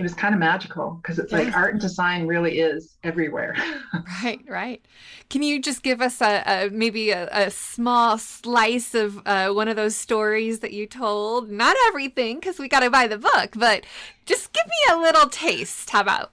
it 0.00 0.02
was 0.02 0.14
kind 0.14 0.32
of 0.32 0.40
magical 0.40 0.92
because 1.02 1.18
it's 1.18 1.30
like 1.30 1.54
art 1.54 1.72
and 1.74 1.80
design 1.80 2.26
really 2.26 2.58
is 2.58 2.96
everywhere. 3.04 3.54
right, 4.24 4.40
right. 4.48 4.82
Can 5.28 5.42
you 5.42 5.60
just 5.60 5.82
give 5.82 6.00
us 6.00 6.22
a, 6.22 6.42
a 6.46 6.70
maybe 6.70 7.10
a, 7.10 7.28
a, 7.30 7.50
small 7.50 8.16
slice 8.16 8.94
of 8.94 9.20
uh, 9.26 9.50
one 9.50 9.68
of 9.68 9.76
those 9.76 9.94
stories 9.94 10.60
that 10.60 10.72
you 10.72 10.86
told? 10.86 11.50
Not 11.50 11.76
everything 11.88 12.40
because 12.40 12.58
we 12.58 12.66
got 12.66 12.80
to 12.80 12.88
buy 12.88 13.08
the 13.08 13.18
book, 13.18 13.50
but 13.56 13.84
just 14.24 14.54
give 14.54 14.64
me 14.64 14.94
a 14.94 14.96
little 14.96 15.28
taste. 15.28 15.90
How 15.90 16.00
about? 16.00 16.32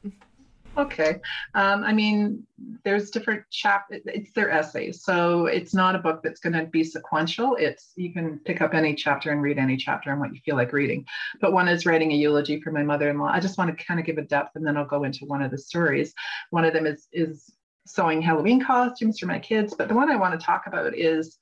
Okay. 0.78 1.20
Um, 1.56 1.84
I 1.84 1.92
mean, 1.92 2.46
there's 2.84 3.10
different 3.10 3.44
chap. 3.50 3.88
It's 3.90 4.32
their 4.34 4.52
essays, 4.52 5.04
so 5.04 5.48
it's 5.48 5.74
not 5.74 5.96
a 5.96 6.00
book 6.00 6.22
that's 6.24 6.40
going 6.40 6.54
to 6.54 6.66
be 6.66 6.84
sequential. 6.84 7.56
It's 7.56 7.94
you 7.96 8.14
can 8.14 8.40
pick 8.46 8.62
up 8.62 8.76
any 8.76 8.94
chapter 8.94 9.32
and 9.32 9.42
read 9.42 9.58
any 9.58 9.76
chapter 9.76 10.12
and 10.12 10.20
what 10.20 10.34
you 10.34 10.40
feel 10.46 10.56
like 10.56 10.74
reading. 10.74 11.04
But 11.42 11.54
one 11.54 11.68
is 11.68 11.88
writing 11.88 12.12
a 12.12 12.16
eulogy 12.16 12.62
for 12.62 12.72
my 12.72 12.84
mother-in-law. 12.84 13.32
I 13.32 13.40
just 13.40 13.58
want 13.58 13.76
to 13.76 13.86
kind 13.86 14.00
of 14.00 14.06
give 14.06 14.20
a 14.20 14.24
depth, 14.24 14.56
and 14.56 14.66
then 14.66 14.78
I'll 14.78 14.86
go 14.86 15.04
into 15.04 15.26
one 15.26 15.42
of 15.42 15.50
the 15.50 15.58
stories. 15.58 16.14
One 16.52 16.64
of 16.66 16.74
them 16.74 16.86
is 16.86 17.08
is 17.12 17.52
sewing 17.88 18.22
Halloween 18.22 18.64
costumes 18.64 19.18
for 19.18 19.26
my 19.26 19.40
kids, 19.40 19.74
but 19.76 19.88
the 19.88 19.96
one 19.96 20.12
I 20.12 20.16
want 20.16 20.40
to 20.40 20.46
talk 20.46 20.68
about 20.68 20.96
is 20.96 21.38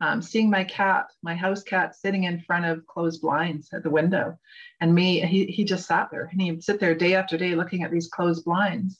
um, 0.00 0.22
seeing 0.22 0.50
my 0.50 0.64
cat, 0.64 1.06
my 1.22 1.34
house 1.34 1.62
cat, 1.62 1.96
sitting 1.96 2.24
in 2.24 2.40
front 2.40 2.64
of 2.64 2.86
closed 2.86 3.20
blinds 3.20 3.68
at 3.72 3.82
the 3.82 3.90
window. 3.90 4.38
And 4.80 4.94
me, 4.94 5.20
he, 5.20 5.46
he 5.46 5.64
just 5.64 5.86
sat 5.86 6.10
there 6.10 6.28
and 6.30 6.40
he'd 6.40 6.62
sit 6.62 6.78
there 6.78 6.94
day 6.94 7.14
after 7.14 7.36
day 7.36 7.54
looking 7.54 7.82
at 7.82 7.90
these 7.90 8.08
closed 8.08 8.44
blinds. 8.44 8.98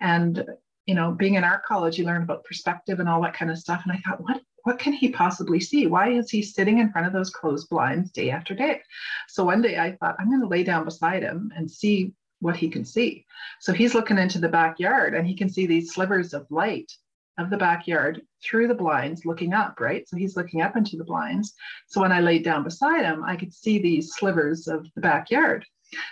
And, 0.00 0.44
you 0.86 0.94
know, 0.94 1.12
being 1.12 1.34
in 1.34 1.44
art 1.44 1.64
college, 1.64 1.98
you 1.98 2.04
learn 2.04 2.22
about 2.22 2.44
perspective 2.44 2.98
and 3.00 3.08
all 3.08 3.22
that 3.22 3.34
kind 3.34 3.50
of 3.50 3.58
stuff. 3.58 3.82
And 3.84 3.92
I 3.92 3.98
thought, 3.98 4.22
what, 4.22 4.40
what 4.64 4.78
can 4.78 4.94
he 4.94 5.10
possibly 5.10 5.60
see? 5.60 5.86
Why 5.86 6.10
is 6.10 6.30
he 6.30 6.42
sitting 6.42 6.78
in 6.78 6.90
front 6.92 7.06
of 7.06 7.12
those 7.12 7.30
closed 7.30 7.68
blinds 7.68 8.10
day 8.10 8.30
after 8.30 8.54
day? 8.54 8.80
So 9.28 9.44
one 9.44 9.60
day 9.60 9.78
I 9.78 9.96
thought, 9.96 10.16
I'm 10.18 10.28
going 10.28 10.40
to 10.40 10.46
lay 10.46 10.64
down 10.64 10.84
beside 10.84 11.22
him 11.22 11.52
and 11.56 11.70
see 11.70 12.12
what 12.40 12.56
he 12.56 12.68
can 12.68 12.84
see. 12.84 13.26
So 13.60 13.72
he's 13.72 13.94
looking 13.94 14.18
into 14.18 14.38
the 14.38 14.48
backyard 14.48 15.14
and 15.14 15.26
he 15.26 15.34
can 15.34 15.48
see 15.48 15.66
these 15.66 15.92
slivers 15.92 16.32
of 16.32 16.46
light 16.50 16.90
of 17.38 17.50
the 17.50 17.56
backyard 17.56 18.22
through 18.44 18.68
the 18.68 18.74
blinds 18.74 19.24
looking 19.24 19.54
up, 19.54 19.80
right? 19.80 20.08
So 20.08 20.16
he's 20.16 20.36
looking 20.36 20.60
up 20.60 20.76
into 20.76 20.96
the 20.96 21.04
blinds. 21.04 21.54
So 21.86 22.00
when 22.00 22.12
I 22.12 22.20
laid 22.20 22.44
down 22.44 22.64
beside 22.64 23.04
him, 23.04 23.24
I 23.24 23.36
could 23.36 23.54
see 23.54 23.78
these 23.78 24.14
slivers 24.14 24.66
of 24.66 24.86
the 24.94 25.00
backyard. 25.00 25.64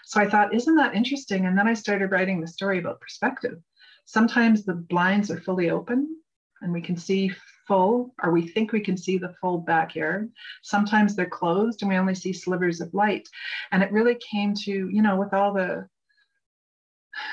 So 0.05 0.21
I 0.21 0.29
thought, 0.29 0.55
isn't 0.55 0.77
that 0.77 0.95
interesting? 0.95 1.47
And 1.47 1.59
then 1.59 1.69
I 1.69 1.75
started 1.75 2.11
writing 2.11 2.41
the 2.41 2.47
story 2.47 2.79
about 2.79 3.01
perspective. 3.01 3.59
Sometimes 4.07 4.65
the 4.65 4.75
blinds 4.75 5.31
are 5.31 5.41
fully 5.41 5.71
open 5.71 6.17
and 6.63 6.73
we 6.73 6.81
can 6.81 6.97
see 6.97 7.33
full, 7.67 8.15
or 8.23 8.31
we 8.31 8.47
think 8.47 8.73
we 8.73 8.81
can 8.81 8.97
see 8.97 9.19
the 9.19 9.35
full 9.41 9.59
backyard. 9.59 10.31
Sometimes 10.63 11.15
they're 11.15 11.27
closed 11.27 11.83
and 11.83 11.91
we 11.91 11.97
only 11.97 12.15
see 12.15 12.33
slivers 12.33 12.81
of 12.81 12.95
light. 12.95 13.29
And 13.73 13.83
it 13.83 13.93
really 13.93 14.17
came 14.31 14.55
to, 14.55 14.71
you 14.71 15.03
know, 15.03 15.17
with 15.17 15.35
all 15.35 15.53
the 15.53 15.89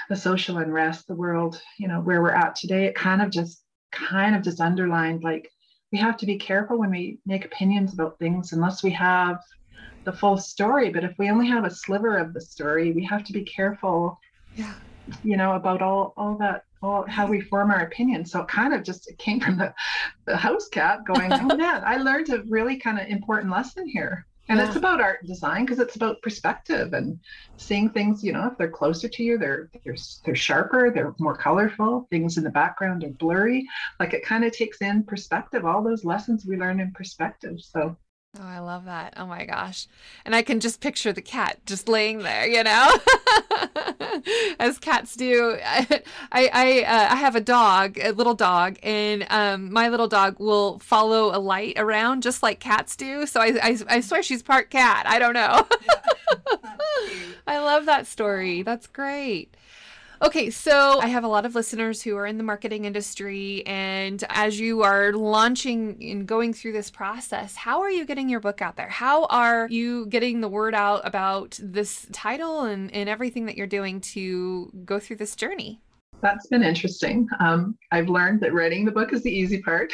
the 0.10 0.16
social 0.16 0.58
unrest, 0.58 1.08
the 1.08 1.16
world, 1.16 1.62
you 1.78 1.88
know, 1.88 2.00
where 2.00 2.22
we're 2.22 2.32
at 2.32 2.56
today, 2.56 2.86
it 2.86 2.96
kind 2.96 3.22
of 3.22 3.30
just 3.30 3.63
kind 3.94 4.36
of 4.36 4.42
just 4.42 4.60
underlined 4.60 5.24
like 5.24 5.50
we 5.92 6.00
have 6.00 6.18
to 6.18 6.26
be 6.26 6.38
careful 6.38 6.80
when 6.80 6.90
we 6.90 7.20
make 7.26 7.46
opinions 7.46 7.94
about 7.94 8.18
things 8.18 8.52
unless 8.52 8.84
we 8.84 8.92
have 8.92 9.40
the 10.06 10.12
full 10.12 10.38
story. 10.38 10.90
But 10.90 11.04
if 11.04 11.18
we 11.18 11.30
only 11.30 11.48
have 11.48 11.66
a 11.66 11.70
sliver 11.70 12.18
of 12.18 12.34
the 12.34 12.42
story 12.42 12.92
we 12.92 13.04
have 13.06 13.24
to 13.26 13.34
be 13.34 13.44
careful 13.44 14.20
yeah. 14.56 14.74
you 15.24 15.38
know 15.38 15.56
about 15.56 15.82
all 15.82 16.14
all 16.18 16.38
that 16.38 16.66
all 16.82 17.06
how 17.08 17.28
we 17.28 17.42
form 17.42 17.72
our 17.72 17.82
opinions. 17.82 18.32
So 18.32 18.42
it 18.42 18.48
kind 18.48 18.74
of 18.74 18.84
just 18.84 19.10
it 19.10 19.18
came 19.18 19.40
from 19.40 19.58
the 19.58 19.74
the 20.26 20.36
house 20.36 20.68
cat 20.68 21.06
going 21.06 21.32
oh 21.32 21.56
man 21.56 21.84
i 21.86 21.98
learned 21.98 22.30
a 22.30 22.44
really 22.44 22.78
kind 22.78 23.00
of 23.00 23.08
important 23.08 23.52
lesson 23.52 23.88
here 23.88 24.26
and 24.50 24.60
yeah. 24.60 24.68
it's 24.68 24.76
about 24.76 25.02
art 25.02 25.20
and 25.22 25.30
design 25.30 25.66
because 25.66 25.80
it's 25.80 25.96
about 25.96 26.22
perspective 26.22 26.94
and 26.94 27.20
seeing 27.58 27.90
things 27.90 28.24
you 28.24 28.32
know 28.34 28.48
if 28.52 28.58
they're 28.58 28.70
closer 28.70 29.08
to 29.08 29.24
you 29.24 29.38
they're 29.38 29.70
they're, 29.86 29.96
they're 30.26 30.36
sharper 30.36 30.92
they're 30.92 31.16
more 31.20 31.38
colorful 31.38 32.08
things 32.10 32.38
in 32.38 32.44
the 32.44 32.50
background 32.50 33.04
are 33.04 33.10
blurry 33.10 33.66
like 34.00 34.14
it 34.14 34.26
kind 34.26 34.44
of 34.44 34.52
takes 34.52 34.82
in 34.82 35.04
perspective 35.04 35.66
all 35.66 35.84
those 35.84 36.04
lessons 36.04 36.46
we 36.46 36.58
learn 36.58 36.80
in 36.80 36.92
perspective 36.92 37.60
so 37.60 37.96
Oh, 38.40 38.44
I 38.44 38.58
love 38.60 38.86
that. 38.86 39.14
Oh 39.18 39.28
my 39.28 39.46
gosh. 39.46 39.86
And 40.26 40.36
I 40.36 40.42
can 40.42 40.60
just 40.60 40.82
picture 40.82 41.14
the 41.14 41.22
cat 41.22 41.60
just 41.68 41.88
laying 41.88 42.20
there, 42.20 42.48
you 42.48 42.64
know, 42.64 42.98
as 44.60 44.80
cats 44.80 45.16
do. 45.16 45.56
I 45.64 46.02
I 46.32 46.84
uh, 46.88 47.14
I 47.14 47.16
have 47.16 47.36
a 47.36 47.42
dog, 47.42 48.00
a 48.00 48.10
little 48.12 48.34
dog, 48.34 48.78
and 48.82 49.28
um, 49.30 49.72
my 49.72 49.90
little 49.90 50.08
dog 50.08 50.40
will 50.40 50.80
follow 50.80 51.36
a 51.36 51.38
light 51.38 51.76
around 51.78 52.24
just 52.24 52.42
like 52.42 52.60
cats 52.60 52.96
do. 52.96 53.28
So 53.28 53.40
I 53.40 53.54
I, 53.62 53.78
I 53.88 54.00
swear 54.00 54.24
she's 54.24 54.42
part 54.42 54.72
cat. 54.72 55.06
I 55.08 55.20
don't 55.20 55.34
know. 55.36 55.68
I 57.48 57.60
love 57.60 57.86
that 57.86 58.08
story. 58.08 58.64
That's 58.64 58.88
great. 58.88 59.56
Okay, 60.24 60.52
so 60.52 61.02
I 61.02 61.08
have 61.08 61.26
a 61.26 61.28
lot 61.28 61.46
of 61.46 61.54
listeners 61.54 62.02
who 62.02 62.16
are 62.16 62.26
in 62.26 62.38
the 62.38 62.46
marketing 62.46 62.86
industry. 62.86 63.62
And 63.68 64.24
as 64.30 64.58
you 64.58 64.82
are 64.84 65.12
launching 65.12 65.98
and 66.02 66.26
going 66.26 66.54
through 66.54 66.72
this 66.72 66.90
process, 66.90 67.58
how 67.58 67.82
are 67.82 67.92
you 67.92 68.06
getting 68.06 68.30
your 68.30 68.40
book 68.40 68.62
out 68.62 68.78
there? 68.78 68.88
How 68.88 69.26
are 69.26 69.68
you 69.70 70.06
getting 70.06 70.40
the 70.40 70.48
word 70.48 70.76
out 70.76 71.02
about 71.04 71.60
this 71.62 72.08
title 72.14 72.62
and, 72.62 72.90
and 72.94 73.10
everything 73.10 73.48
that 73.48 73.58
you're 73.58 73.68
doing 73.68 74.00
to 74.00 74.72
go 74.86 74.98
through 74.98 75.18
this 75.18 75.36
journey? 75.36 75.82
That's 76.24 76.48
been 76.48 76.64
interesting. 76.64 77.28
Um, 77.40 77.78
I've 77.92 78.08
learned 78.08 78.42
that 78.42 78.54
writing 78.54 78.86
the 78.86 78.92
book 78.92 79.14
is 79.14 79.22
the 79.22 79.32
easy 79.32 79.62
part. 79.62 79.94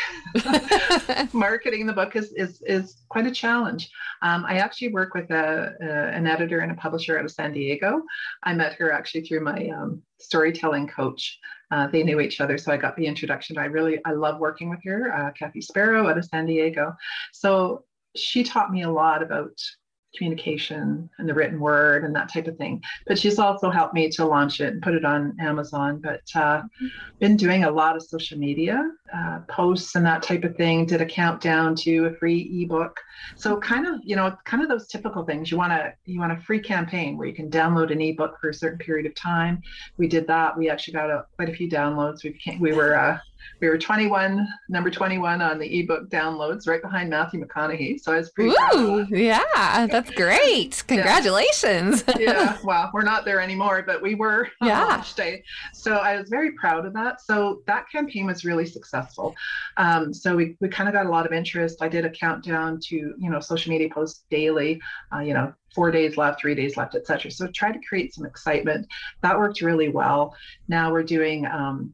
Marketing 1.34 1.86
the 1.86 1.94
book 1.94 2.16
is, 2.16 2.32
is, 2.34 2.62
is 2.68 3.02
quite 3.10 3.26
a 3.26 3.32
challenge. 3.32 3.90
Um, 4.22 4.46
I 4.46 4.60
actually 4.60 4.90
work 4.90 5.16
with 5.16 5.30
a, 5.32 5.74
a, 5.82 6.16
an 6.16 6.28
editor 6.28 6.60
and 6.60 6.72
a 6.72 6.76
publisher 6.76 7.18
out 7.18 7.26
of 7.26 7.32
San 7.32 7.52
Diego. 7.52 8.04
I 8.44 8.54
met 8.54 8.74
her 8.74 8.92
actually 8.92 9.22
through 9.22 9.42
my 9.42 9.70
um, 9.70 10.02
storytelling 10.20 10.88
coach. 10.88 11.40
Uh, 11.72 11.88
they 11.88 12.04
knew 12.04 12.20
each 12.20 12.40
other, 12.40 12.58
so 12.58 12.72
I 12.72 12.78
got 12.78 12.96
the 12.96 13.06
introduction. 13.06 13.58
I 13.58 13.66
really 13.66 14.00
I 14.06 14.12
love 14.12 14.40
working 14.40 14.70
with 14.70 14.80
her, 14.86 15.14
uh, 15.14 15.32
Kathy 15.32 15.62
Sparrow 15.62 16.08
out 16.08 16.18
of 16.18 16.26
San 16.26 16.46
Diego. 16.46 16.94
So 17.34 17.84
she 18.16 18.44
taught 18.44 18.72
me 18.72 18.84
a 18.84 18.90
lot 18.90 19.24
about 19.24 19.60
communication 20.16 21.10
and 21.18 21.30
the 21.30 21.34
written 21.34 21.60
word 21.60 22.04
and 22.04 22.16
that 22.16 22.32
type 22.32 22.48
of 22.48 22.58
thing. 22.58 22.82
But 23.08 23.20
she's 23.20 23.40
also 23.40 23.70
helped 23.70 23.94
me 23.94 24.10
to 24.12 24.26
launch 24.26 24.62
it 24.62 24.74
and 24.74 24.82
put 24.82 24.96
it 24.96 25.06
on 25.06 25.36
Amazon. 25.40 26.02
But 26.02 26.22
uh, 26.36 26.64
been 27.20 27.38
doing 27.38 27.64
a 27.64 27.72
lot 27.72 27.96
of 27.96 28.04
social 28.04 28.38
media 28.38 28.92
uh, 29.16 29.40
posts 29.48 29.96
and 29.96 30.06
that 30.06 30.24
type 30.24 30.44
of 30.44 30.56
thing. 30.56 30.86
Did 30.86 31.02
a 31.02 31.06
countdown 31.06 31.76
to 31.78 32.06
a 32.06 32.16
free 32.16 32.64
ebook. 32.64 33.00
So 33.36 33.58
kind 33.60 33.88
of 33.88 34.02
you 34.04 34.16
know 34.16 34.36
kind 34.46 34.64
of 34.64 34.70
those 34.70 34.88
typical 34.88 35.24
things. 35.24 35.52
You 35.52 35.58
want 35.58 35.74
to 35.74 35.94
you 36.06 36.20
want 36.20 36.32
a 36.32 36.42
free 36.42 36.60
campaign 36.60 37.18
where 37.18 37.28
you 37.28 37.34
can 37.34 37.50
download 37.50 37.92
an 37.92 38.02
ebook 38.02 38.38
for 38.40 38.50
a 38.50 38.54
certain 38.54 38.80
period 38.80 39.06
of 39.06 39.16
time. 39.16 39.62
We 39.98 40.08
did 40.08 40.28
that. 40.28 40.58
We 40.58 40.70
actually 40.70 40.94
got 40.94 41.10
a, 41.10 41.26
quite 41.36 41.50
a 41.50 41.54
few 41.54 41.70
downloads. 41.70 42.24
We 42.24 42.32
became, 42.32 42.60
we 42.60 42.74
were 42.74 42.96
uh, 42.96 43.20
we 43.62 43.68
were 43.68 43.78
21, 43.78 44.48
number 44.70 44.90
21 44.90 45.42
on 45.42 45.60
the 45.60 45.80
ebook 45.80 46.10
downloads, 46.10 46.68
right 46.68 46.82
behind 46.82 47.10
Matthew 47.10 47.44
McConaughey. 47.44 48.00
So 48.00 48.14
I 48.14 48.18
was 48.18 48.30
pretty 48.32 48.56
Ooh, 48.74 49.06
yeah, 49.10 49.88
that's 49.88 50.12
great. 50.12 50.84
Congratulations. 50.88 52.04
yeah. 52.08 52.20
yeah. 52.20 52.58
well, 52.64 52.90
we're 52.94 53.04
not 53.04 53.26
there 53.26 53.42
anymore, 53.42 53.84
but 53.86 54.02
we 54.02 54.16
were 54.16 54.48
yeah. 54.62 54.86
launch 54.86 55.14
day. 55.16 55.44
So 55.74 55.96
I 55.96 56.18
was 56.18 56.30
very 56.30 56.52
proud 56.54 56.86
of 56.86 56.94
that. 56.94 57.22
So 57.22 57.62
that 57.68 57.90
campaign 57.90 58.26
was 58.26 58.46
really 58.46 58.66
successful. 58.66 59.36
Um, 59.78 60.14
so 60.14 60.36
we, 60.36 60.56
we 60.60 60.70
kind 60.70 60.88
of 60.88 60.94
got 60.94 61.06
a 61.06 61.10
lot 61.10 61.26
of 61.26 61.34
interest. 61.34 61.82
I 61.82 61.90
did 61.90 62.06
a 62.06 62.10
countdown 62.10 62.80
to, 62.88 62.96
you 62.96 63.30
know, 63.30 63.40
social 63.40 63.72
media 63.72 63.90
posts 63.90 64.24
daily, 64.30 64.82
uh, 65.14 65.20
you 65.20 65.34
know, 65.34 65.54
four 65.74 65.92
days 65.92 66.18
left, 66.18 66.42
three 66.42 66.56
days 66.56 66.78
left, 66.78 66.96
etc. 66.96 67.32
So 67.32 67.48
try 67.48 67.72
to 67.72 67.80
create 67.88 68.14
some 68.14 68.26
excitement. 68.26 68.88
That 69.22 69.38
worked 69.38 69.62
really 69.62 69.90
well. 69.90 70.36
Now 70.68 70.92
we're 70.92 71.04
doing 71.04 71.46
um, 71.46 71.94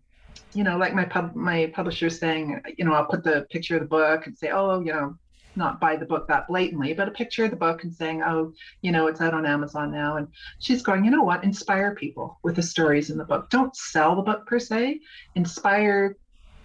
you 0.56 0.63
know, 0.63 0.78
like 0.78 0.94
my 0.94 1.06
pub, 1.06 1.36
my 1.36 1.72
publisher 1.76 2.10
saying, 2.10 2.62
you 2.78 2.86
know, 2.86 2.94
I'll 2.94 3.06
put 3.06 3.24
the 3.24 3.46
picture 3.50 3.76
of 3.76 3.82
the 3.82 3.88
book 3.88 4.26
and 4.26 4.38
say, 4.38 4.50
oh, 4.52 4.80
you 4.80 4.94
know, 4.94 5.18
not 5.58 5.80
buy 5.80 5.96
the 5.96 6.06
book 6.06 6.28
that 6.28 6.48
blatantly, 6.48 6.94
but 6.94 7.08
a 7.08 7.12
picture 7.12 7.46
of 7.46 7.50
the 7.50 7.58
book 7.58 7.84
and 7.84 7.94
saying, 7.94 8.24
oh, 8.24 8.54
you 8.82 8.91
know, 8.91 9.08
it's 9.08 9.22
out 9.22 9.34
on 9.34 9.46
Amazon 9.46 9.91
now. 9.91 10.18
And 10.18 10.28
she's 10.60 10.82
going, 10.82 11.06
you 11.06 11.12
know 11.12 11.24
what? 11.24 11.44
Inspire 11.44 11.96
people 11.96 12.39
with 12.44 12.56
the 12.56 12.63
stories 12.63 13.10
in 13.10 13.18
the 13.18 13.26
book. 13.26 13.50
Don't 13.50 13.76
sell 13.76 14.15
the 14.15 14.22
book 14.22 14.46
per 14.46 14.60
se. 14.60 15.00
Inspire 15.36 16.18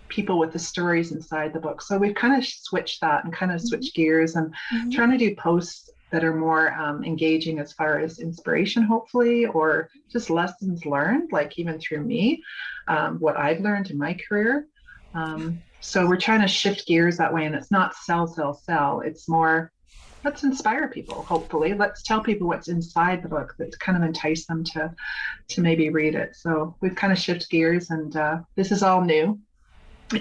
people 0.09 0.38
with 0.38 0.53
the 0.53 0.59
stories 0.59 1.12
inside 1.12 1.53
the 1.53 1.61
book. 1.61 1.83
So 1.83 1.98
we've 1.98 2.14
kind 2.14 2.37
of 2.37 2.46
switched 2.46 3.00
that 3.00 3.24
and 3.24 3.33
kind 3.33 3.53
of 3.53 3.61
switched 3.61 3.94
mm-hmm. 3.94 4.03
gears 4.03 4.37
and 4.37 4.53
mm-hmm. 4.74 4.90
trying 4.90 5.11
to 5.12 5.18
do 5.18 5.35
posts 5.37 5.90
that 6.11 6.25
are 6.25 6.35
more 6.35 6.73
um, 6.75 7.05
engaging 7.05 7.59
as 7.59 7.73
far 7.73 7.99
as 7.99 8.18
inspiration, 8.18 8.83
hopefully, 8.83 9.46
or 9.46 9.90
just 10.11 10.31
lessons 10.31 10.85
learned, 10.85 11.31
like 11.33 11.59
even 11.59 11.79
through 11.79 12.03
me, 12.03 12.42
um, 12.88 13.18
what 13.18 13.37
I've 13.37 13.61
learned 13.61 13.90
in 13.90 13.99
my 13.99 14.16
career. 14.29 14.66
Um, 15.14 15.61
so 15.81 16.07
we're 16.07 16.16
trying 16.16 16.42
to 16.42 16.49
shift 16.49 16.87
gears 16.87 17.16
that 17.16 17.33
way, 17.33 17.46
and 17.46 17.55
it's 17.55 17.70
not 17.70 17.94
sell, 17.94 18.27
sell, 18.27 18.55
sell. 18.55 19.01
It's 19.01 19.29
more 19.29 19.73
let's 20.25 20.44
inspire 20.44 20.88
people. 20.88 21.23
Hopefully, 21.23 21.75
let's 21.75 22.03
tell 22.03 22.20
people 22.20 22.46
what's 22.46 22.68
inside 22.68 23.23
the 23.23 23.29
book 23.29 23.55
that 23.59 23.79
kind 23.81 23.96
of 23.96 24.05
entice 24.05 24.46
them 24.46 24.64
to 24.64 24.94
to 25.49 25.61
maybe 25.61 25.90
read 25.90 26.14
it. 26.14 26.37
So 26.37 26.77
we've 26.81 26.94
kind 26.94 27.12
of 27.12 27.18
shifted 27.18 27.49
gears, 27.49 27.90
and 27.90 28.14
uh, 28.16 28.38
this 28.57 28.73
is 28.73 28.83
all 28.83 29.03
new 29.03 29.38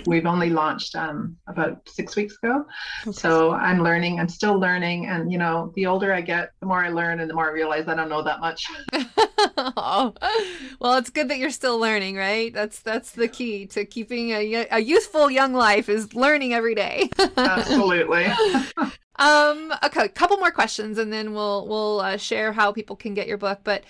we've 0.05 0.25
only 0.25 0.49
launched 0.49 0.95
um, 0.95 1.35
about 1.47 1.87
six 1.87 2.15
weeks 2.15 2.35
ago 2.41 2.65
okay. 3.03 3.11
so 3.11 3.51
i'm 3.53 3.81
learning 3.81 4.19
i'm 4.19 4.29
still 4.29 4.59
learning 4.59 5.07
and 5.07 5.31
you 5.31 5.37
know 5.37 5.71
the 5.75 5.85
older 5.85 6.13
i 6.13 6.21
get 6.21 6.51
the 6.59 6.65
more 6.65 6.83
i 6.83 6.89
learn 6.89 7.19
and 7.19 7.29
the 7.29 7.33
more 7.33 7.49
i 7.49 7.51
realize 7.51 7.87
i 7.87 7.95
don't 7.95 8.09
know 8.09 8.23
that 8.23 8.39
much 8.39 8.65
oh. 9.77 10.13
well 10.79 10.95
it's 10.97 11.09
good 11.09 11.29
that 11.29 11.37
you're 11.37 11.49
still 11.49 11.79
learning 11.79 12.15
right 12.15 12.53
that's 12.53 12.79
that's 12.81 13.11
the 13.11 13.27
key 13.27 13.65
to 13.65 13.85
keeping 13.85 14.31
a, 14.31 14.67
a 14.71 14.79
youthful 14.79 15.29
young 15.29 15.53
life 15.53 15.89
is 15.89 16.13
learning 16.13 16.53
every 16.53 16.75
day 16.75 17.09
absolutely 17.37 18.27
um, 19.19 19.73
okay, 19.83 20.05
a 20.05 20.09
couple 20.09 20.37
more 20.37 20.49
questions, 20.49 20.97
and 20.97 21.11
then 21.11 21.33
we'll 21.33 21.67
we'll 21.67 21.99
uh, 21.99 22.17
share 22.17 22.53
how 22.53 22.71
people 22.71 22.95
can 22.95 23.13
get 23.13 23.27
your 23.27 23.37
book. 23.37 23.59
But 23.65 23.83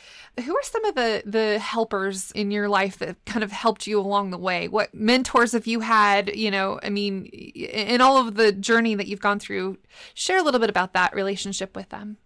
who 0.43 0.55
are 0.55 0.63
some 0.63 0.83
of 0.85 0.95
the 0.95 1.21
the 1.23 1.59
helpers 1.59 2.31
in 2.31 2.49
your 2.49 2.67
life 2.67 2.97
that 2.97 3.23
kind 3.25 3.43
of 3.43 3.51
helped 3.51 3.85
you 3.85 3.99
along 3.99 4.31
the 4.31 4.39
way? 4.39 4.67
What 4.67 4.91
mentors 4.93 5.51
have 5.51 5.67
you 5.67 5.81
had? 5.81 6.35
You 6.35 6.49
know, 6.49 6.79
I 6.81 6.89
mean, 6.89 7.25
in 7.25 8.01
all 8.01 8.17
of 8.17 8.35
the 8.35 8.51
journey 8.51 8.95
that 8.95 9.07
you've 9.07 9.19
gone 9.19 9.39
through, 9.39 9.77
share 10.15 10.39
a 10.39 10.43
little 10.43 10.59
bit 10.59 10.69
about 10.69 10.93
that 10.93 11.13
relationship 11.13 11.75
with 11.75 11.89
them. 11.89 12.17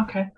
Okay. 0.00 0.30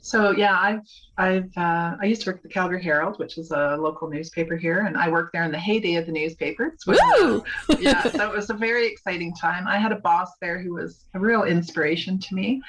So 0.00 0.30
yeah, 0.30 0.58
I've 0.58 0.80
I've 1.18 1.56
uh, 1.56 1.96
I 2.00 2.04
used 2.06 2.22
to 2.22 2.30
work 2.30 2.36
at 2.36 2.42
the 2.42 2.48
Calgary 2.48 2.82
Herald, 2.82 3.18
which 3.18 3.36
is 3.36 3.50
a 3.50 3.76
local 3.78 4.08
newspaper 4.08 4.56
here, 4.56 4.86
and 4.86 4.96
I 4.96 5.08
worked 5.10 5.32
there 5.32 5.44
in 5.44 5.52
the 5.52 5.58
heyday 5.58 5.96
of 5.96 6.06
the 6.06 6.12
newspapers. 6.12 6.80
When, 6.86 6.98
uh, 7.20 7.40
yeah, 7.78 8.02
so 8.02 8.26
it 8.30 8.34
was 8.34 8.50
a 8.50 8.54
very 8.54 8.86
exciting 8.86 9.34
time. 9.34 9.66
I 9.66 9.78
had 9.78 9.92
a 9.92 10.00
boss 10.00 10.30
there 10.40 10.60
who 10.60 10.74
was 10.74 11.04
a 11.14 11.20
real 11.20 11.44
inspiration 11.44 12.18
to 12.18 12.34
me, 12.34 12.62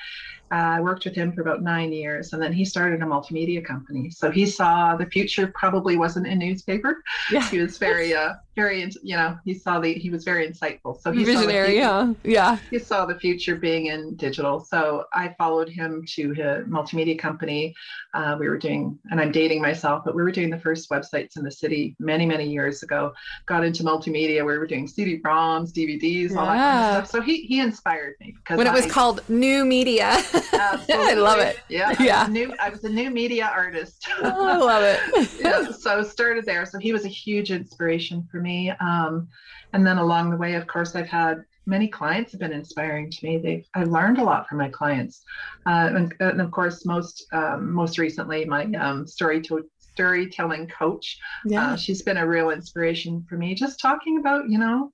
uh, 0.51 0.55
I 0.55 0.81
worked 0.81 1.05
with 1.05 1.15
him 1.15 1.31
for 1.31 1.41
about 1.41 1.61
nine 1.61 1.93
years, 1.93 2.33
and 2.33 2.41
then 2.41 2.51
he 2.51 2.65
started 2.65 3.01
a 3.01 3.05
multimedia 3.05 3.63
company. 3.63 4.09
So 4.09 4.29
he 4.29 4.45
saw 4.45 4.95
the 4.97 5.05
future 5.05 5.51
probably 5.55 5.97
wasn't 5.97 6.27
in 6.27 6.39
newspaper. 6.39 7.03
Yeah. 7.31 7.41
He 7.51 7.59
was 7.59 7.77
very, 7.77 8.13
uh, 8.13 8.35
very, 8.55 8.79
you 9.03 9.17
know, 9.17 9.37
he 9.43 9.53
saw 9.53 9.79
the, 9.79 9.93
he 9.93 10.09
was 10.09 10.23
very 10.23 10.47
insightful. 10.47 11.01
So 11.01 11.11
he 11.11 11.25
visionary, 11.25 11.75
yeah, 11.75 12.13
yeah. 12.23 12.57
He 12.69 12.79
saw 12.79 13.05
the 13.05 13.19
future 13.19 13.55
being 13.55 13.87
in 13.87 14.15
digital. 14.15 14.61
So 14.61 15.05
I 15.11 15.35
followed 15.37 15.67
him 15.67 16.05
to 16.15 16.31
his 16.31 16.65
multimedia 16.67 17.19
company. 17.19 17.75
Uh, 18.13 18.37
we 18.39 18.47
were 18.47 18.57
doing, 18.57 18.97
and 19.09 19.19
I'm 19.19 19.33
dating 19.33 19.61
myself, 19.61 20.03
but 20.05 20.15
we 20.15 20.21
were 20.21 20.31
doing 20.31 20.49
the 20.49 20.59
first 20.59 20.89
websites 20.89 21.35
in 21.35 21.43
the 21.43 21.51
city 21.51 21.95
many, 21.99 22.25
many 22.25 22.49
years 22.49 22.83
ago. 22.83 23.13
Got 23.47 23.65
into 23.65 23.83
multimedia. 23.83 24.45
We 24.45 24.57
were 24.57 24.67
doing 24.67 24.87
CD-ROMs, 24.87 25.73
DVDs, 25.73 26.35
all 26.35 26.45
yeah. 26.45 26.55
that 26.55 26.57
kind 26.57 27.03
of 27.03 27.07
stuff. 27.07 27.11
So 27.11 27.21
he 27.21 27.41
he 27.41 27.59
inspired 27.59 28.15
me 28.21 28.33
because 28.37 28.57
when 28.57 28.67
it 28.67 28.73
was 28.73 28.85
I, 28.85 28.89
called 28.89 29.21
new 29.29 29.65
media. 29.65 30.17
I 30.53 31.13
love 31.13 31.39
it. 31.39 31.59
Yeah. 31.69 31.93
Yeah. 31.99 32.19
I 32.19 32.23
was, 32.23 32.29
new, 32.29 32.53
I 32.59 32.69
was 32.69 32.83
a 32.83 32.89
new 32.89 33.09
media 33.09 33.49
artist. 33.53 34.07
oh, 34.21 34.47
I 34.47 34.57
love 34.57 34.83
it. 34.83 35.29
yeah. 35.39 35.71
So 35.71 36.03
started 36.03 36.45
there. 36.45 36.65
So 36.65 36.79
he 36.79 36.93
was 36.93 37.05
a 37.05 37.09
huge 37.09 37.51
inspiration 37.51 38.27
for 38.31 38.39
me. 38.41 38.71
Um, 38.79 39.27
and 39.73 39.85
then 39.85 39.97
along 39.97 40.31
the 40.31 40.37
way, 40.37 40.55
of 40.55 40.67
course, 40.67 40.95
I've 40.95 41.07
had 41.07 41.43
many 41.65 41.87
clients 41.87 42.31
have 42.31 42.39
been 42.39 42.53
inspiring 42.53 43.09
to 43.09 43.25
me. 43.25 43.37
They've 43.37 43.65
I 43.75 43.83
learned 43.83 44.17
a 44.17 44.23
lot 44.23 44.47
from 44.47 44.57
my 44.57 44.69
clients, 44.69 45.23
uh, 45.65 45.89
and, 45.95 46.13
and, 46.19 46.41
of 46.41 46.51
course, 46.51 46.85
most 46.85 47.25
um, 47.31 47.71
most 47.71 47.97
recently, 47.97 48.45
my 48.45 48.65
um, 48.79 49.07
story 49.07 49.41
to 49.43 49.63
storytelling 49.79 50.67
coach. 50.67 51.17
Yeah. 51.45 51.71
Uh, 51.71 51.75
she's 51.75 52.01
been 52.01 52.17
a 52.17 52.27
real 52.27 52.49
inspiration 52.49 53.25
for 53.27 53.37
me. 53.37 53.53
Just 53.55 53.79
talking 53.79 54.19
about 54.19 54.49
you 54.49 54.57
know 54.57 54.91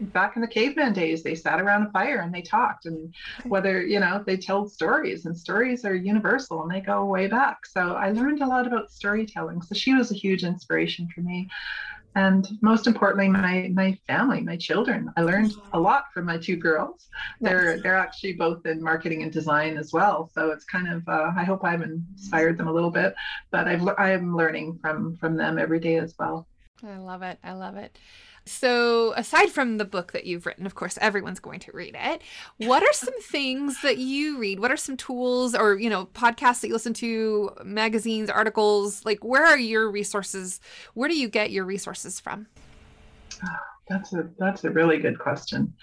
back 0.00 0.36
in 0.36 0.42
the 0.42 0.48
caveman 0.48 0.92
days 0.92 1.22
they 1.22 1.34
sat 1.34 1.60
around 1.60 1.86
a 1.86 1.90
fire 1.90 2.18
and 2.20 2.34
they 2.34 2.42
talked 2.42 2.86
and 2.86 3.14
whether 3.46 3.82
you 3.82 4.00
know 4.00 4.22
they 4.26 4.36
told 4.36 4.72
stories 4.72 5.26
and 5.26 5.36
stories 5.36 5.84
are 5.84 5.94
universal 5.94 6.62
and 6.62 6.70
they 6.70 6.80
go 6.80 7.04
way 7.04 7.26
back. 7.26 7.66
So 7.66 7.92
i 7.92 8.10
learned 8.10 8.42
a 8.42 8.46
lot 8.46 8.66
about 8.66 8.90
storytelling. 8.90 9.62
So 9.62 9.74
she 9.74 9.94
was 9.94 10.10
a 10.10 10.14
huge 10.14 10.44
inspiration 10.44 11.08
for 11.14 11.20
me. 11.20 11.48
And 12.16 12.48
most 12.60 12.86
importantly 12.86 13.28
my 13.28 13.70
my 13.74 13.96
family 14.06 14.40
my 14.40 14.56
children. 14.56 15.10
I 15.16 15.22
learned 15.22 15.52
a 15.72 15.80
lot 15.80 16.04
from 16.12 16.26
my 16.26 16.38
two 16.38 16.56
girls. 16.56 17.08
They're 17.40 17.80
they're 17.80 17.96
actually 17.96 18.32
both 18.34 18.66
in 18.66 18.82
marketing 18.82 19.22
and 19.22 19.32
design 19.32 19.76
as 19.76 19.92
well. 19.92 20.30
So 20.34 20.50
it's 20.50 20.64
kind 20.64 20.92
of 20.92 21.06
uh, 21.08 21.32
i 21.36 21.44
hope 21.44 21.64
i've 21.64 21.82
inspired 21.82 22.58
them 22.58 22.68
a 22.68 22.72
little 22.72 22.90
bit 22.90 23.14
but 23.52 23.68
i've 23.68 23.86
i'm 23.98 24.36
learning 24.36 24.78
from 24.80 25.16
from 25.16 25.36
them 25.36 25.58
every 25.58 25.80
day 25.80 25.96
as 25.96 26.14
well. 26.18 26.48
I 26.82 26.96
love 26.96 27.22
it. 27.22 27.38
I 27.44 27.52
love 27.52 27.76
it 27.76 27.98
so, 28.46 29.12
aside 29.14 29.50
from 29.50 29.78
the 29.78 29.84
book 29.84 30.12
that 30.12 30.26
you've 30.26 30.46
written, 30.46 30.66
of 30.66 30.74
course, 30.74 30.98
everyone's 31.00 31.40
going 31.40 31.60
to 31.60 31.72
read 31.72 31.96
it. 31.98 32.22
What 32.58 32.82
are 32.82 32.92
some 32.92 33.20
things 33.22 33.80
that 33.82 33.98
you 33.98 34.38
read? 34.38 34.60
What 34.60 34.70
are 34.70 34.76
some 34.76 34.96
tools 34.96 35.54
or, 35.54 35.78
you 35.78 35.90
know, 35.90 36.06
podcasts 36.06 36.60
that 36.60 36.68
you 36.68 36.72
listen 36.72 36.94
to, 36.94 37.50
magazines, 37.64 38.30
articles? 38.30 39.04
Like, 39.04 39.22
where 39.24 39.44
are 39.44 39.58
your 39.58 39.90
resources? 39.90 40.60
Where 40.94 41.08
do 41.08 41.16
you 41.16 41.28
get 41.28 41.50
your 41.50 41.64
resources 41.64 42.18
from? 42.18 42.46
That's 43.88 44.12
a 44.12 44.28
that's 44.38 44.64
a 44.64 44.70
really 44.70 44.98
good 44.98 45.18
question. 45.18 45.74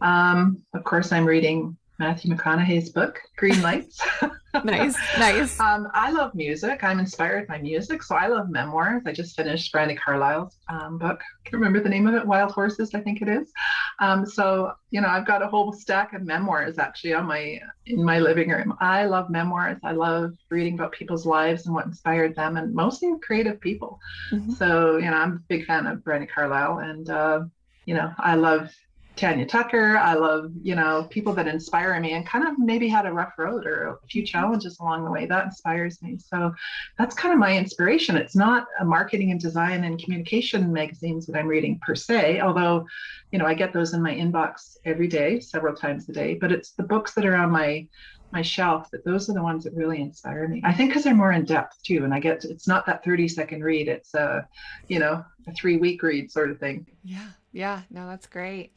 Um, 0.00 0.62
of 0.74 0.84
course, 0.84 1.12
I'm 1.12 1.26
reading 1.26 1.76
Matthew 2.00 2.34
McConaughey's 2.34 2.88
book, 2.88 3.20
Green 3.36 3.60
Lights. 3.60 4.00
nice, 4.64 4.96
nice. 5.18 5.60
Um, 5.60 5.86
I 5.92 6.10
love 6.10 6.34
music. 6.34 6.82
I'm 6.82 6.98
inspired 6.98 7.46
by 7.46 7.58
music, 7.58 8.02
so 8.02 8.14
I 8.14 8.26
love 8.26 8.48
memoirs. 8.48 9.02
I 9.04 9.12
just 9.12 9.36
finished 9.36 9.70
Brandi 9.70 9.98
Carlile's 9.98 10.56
um, 10.70 10.96
book. 10.96 11.20
I 11.20 11.38
can't 11.44 11.60
remember 11.60 11.78
the 11.78 11.90
name 11.90 12.06
of 12.06 12.14
it. 12.14 12.26
Wild 12.26 12.52
Horses, 12.52 12.94
I 12.94 13.00
think 13.00 13.20
it 13.20 13.28
is. 13.28 13.52
Um, 13.98 14.24
so 14.24 14.72
you 14.88 15.02
know, 15.02 15.08
I've 15.08 15.26
got 15.26 15.42
a 15.42 15.46
whole 15.46 15.74
stack 15.74 16.14
of 16.14 16.22
memoirs 16.22 16.78
actually 16.78 17.12
on 17.12 17.26
my 17.26 17.60
in 17.84 18.02
my 18.02 18.18
living 18.18 18.48
room. 18.48 18.74
I 18.80 19.04
love 19.04 19.28
memoirs. 19.28 19.76
I 19.84 19.92
love 19.92 20.32
reading 20.48 20.74
about 20.74 20.92
people's 20.92 21.26
lives 21.26 21.66
and 21.66 21.74
what 21.74 21.84
inspired 21.84 22.34
them, 22.34 22.56
and 22.56 22.72
mostly 22.72 23.12
creative 23.20 23.60
people. 23.60 24.00
Mm-hmm. 24.32 24.52
So 24.52 24.96
you 24.96 25.10
know, 25.10 25.18
I'm 25.18 25.32
a 25.32 25.40
big 25.48 25.66
fan 25.66 25.86
of 25.86 25.98
Brandi 25.98 26.30
Carlile, 26.30 26.78
and 26.78 27.10
uh, 27.10 27.40
you 27.84 27.92
know, 27.92 28.10
I 28.18 28.36
love 28.36 28.70
Tanya 29.16 29.44
Tucker. 29.44 29.98
I 29.98 30.14
love, 30.14 30.50
you 30.62 30.74
know, 30.74 31.06
people 31.10 31.34
that 31.34 31.46
inspire 31.46 31.98
me 32.00 32.12
and 32.12 32.26
kind 32.26 32.46
of 32.46 32.58
maybe 32.58 32.88
had 32.88 33.06
a 33.06 33.12
rough 33.12 33.34
road 33.38 33.66
or 33.66 33.88
a 33.88 34.06
few 34.08 34.24
challenges 34.24 34.78
along 34.80 35.04
the 35.04 35.10
way. 35.10 35.26
That 35.26 35.44
inspires 35.44 36.00
me. 36.02 36.18
So 36.18 36.52
that's 36.98 37.14
kind 37.14 37.32
of 37.32 37.38
my 37.38 37.56
inspiration. 37.56 38.16
It's 38.16 38.36
not 38.36 38.66
a 38.80 38.84
marketing 38.84 39.30
and 39.30 39.40
design 39.40 39.84
and 39.84 40.02
communication 40.02 40.72
magazines 40.72 41.26
that 41.26 41.36
I'm 41.36 41.48
reading 41.48 41.78
per 41.84 41.94
se, 41.94 42.40
although, 42.40 42.86
you 43.30 43.38
know, 43.38 43.46
I 43.46 43.54
get 43.54 43.72
those 43.72 43.92
in 43.92 44.02
my 44.02 44.14
inbox 44.14 44.76
every 44.84 45.08
day, 45.08 45.40
several 45.40 45.74
times 45.74 46.08
a 46.08 46.12
day, 46.12 46.34
but 46.34 46.50
it's 46.50 46.72
the 46.72 46.82
books 46.82 47.12
that 47.14 47.26
are 47.26 47.36
on 47.36 47.50
my 47.50 47.86
my 48.32 48.42
shelf 48.42 48.90
that 48.90 49.04
those 49.04 49.28
are 49.28 49.32
the 49.32 49.42
ones 49.42 49.64
that 49.64 49.74
really 49.74 50.00
inspire 50.00 50.46
me 50.46 50.62
i 50.64 50.72
think 50.72 50.90
because 50.90 51.02
they're 51.02 51.14
more 51.14 51.32
in 51.32 51.44
depth 51.44 51.82
too 51.82 52.04
and 52.04 52.14
i 52.14 52.20
get 52.20 52.40
to, 52.40 52.48
it's 52.48 52.68
not 52.68 52.86
that 52.86 53.04
30 53.04 53.26
second 53.26 53.62
read 53.62 53.88
it's 53.88 54.14
a 54.14 54.46
you 54.86 54.98
know 54.98 55.24
a 55.48 55.52
three 55.52 55.76
week 55.78 56.02
read 56.02 56.30
sort 56.30 56.50
of 56.50 56.58
thing 56.58 56.86
yeah 57.02 57.26
yeah 57.52 57.82
no 57.90 58.06
that's 58.06 58.26
great 58.26 58.76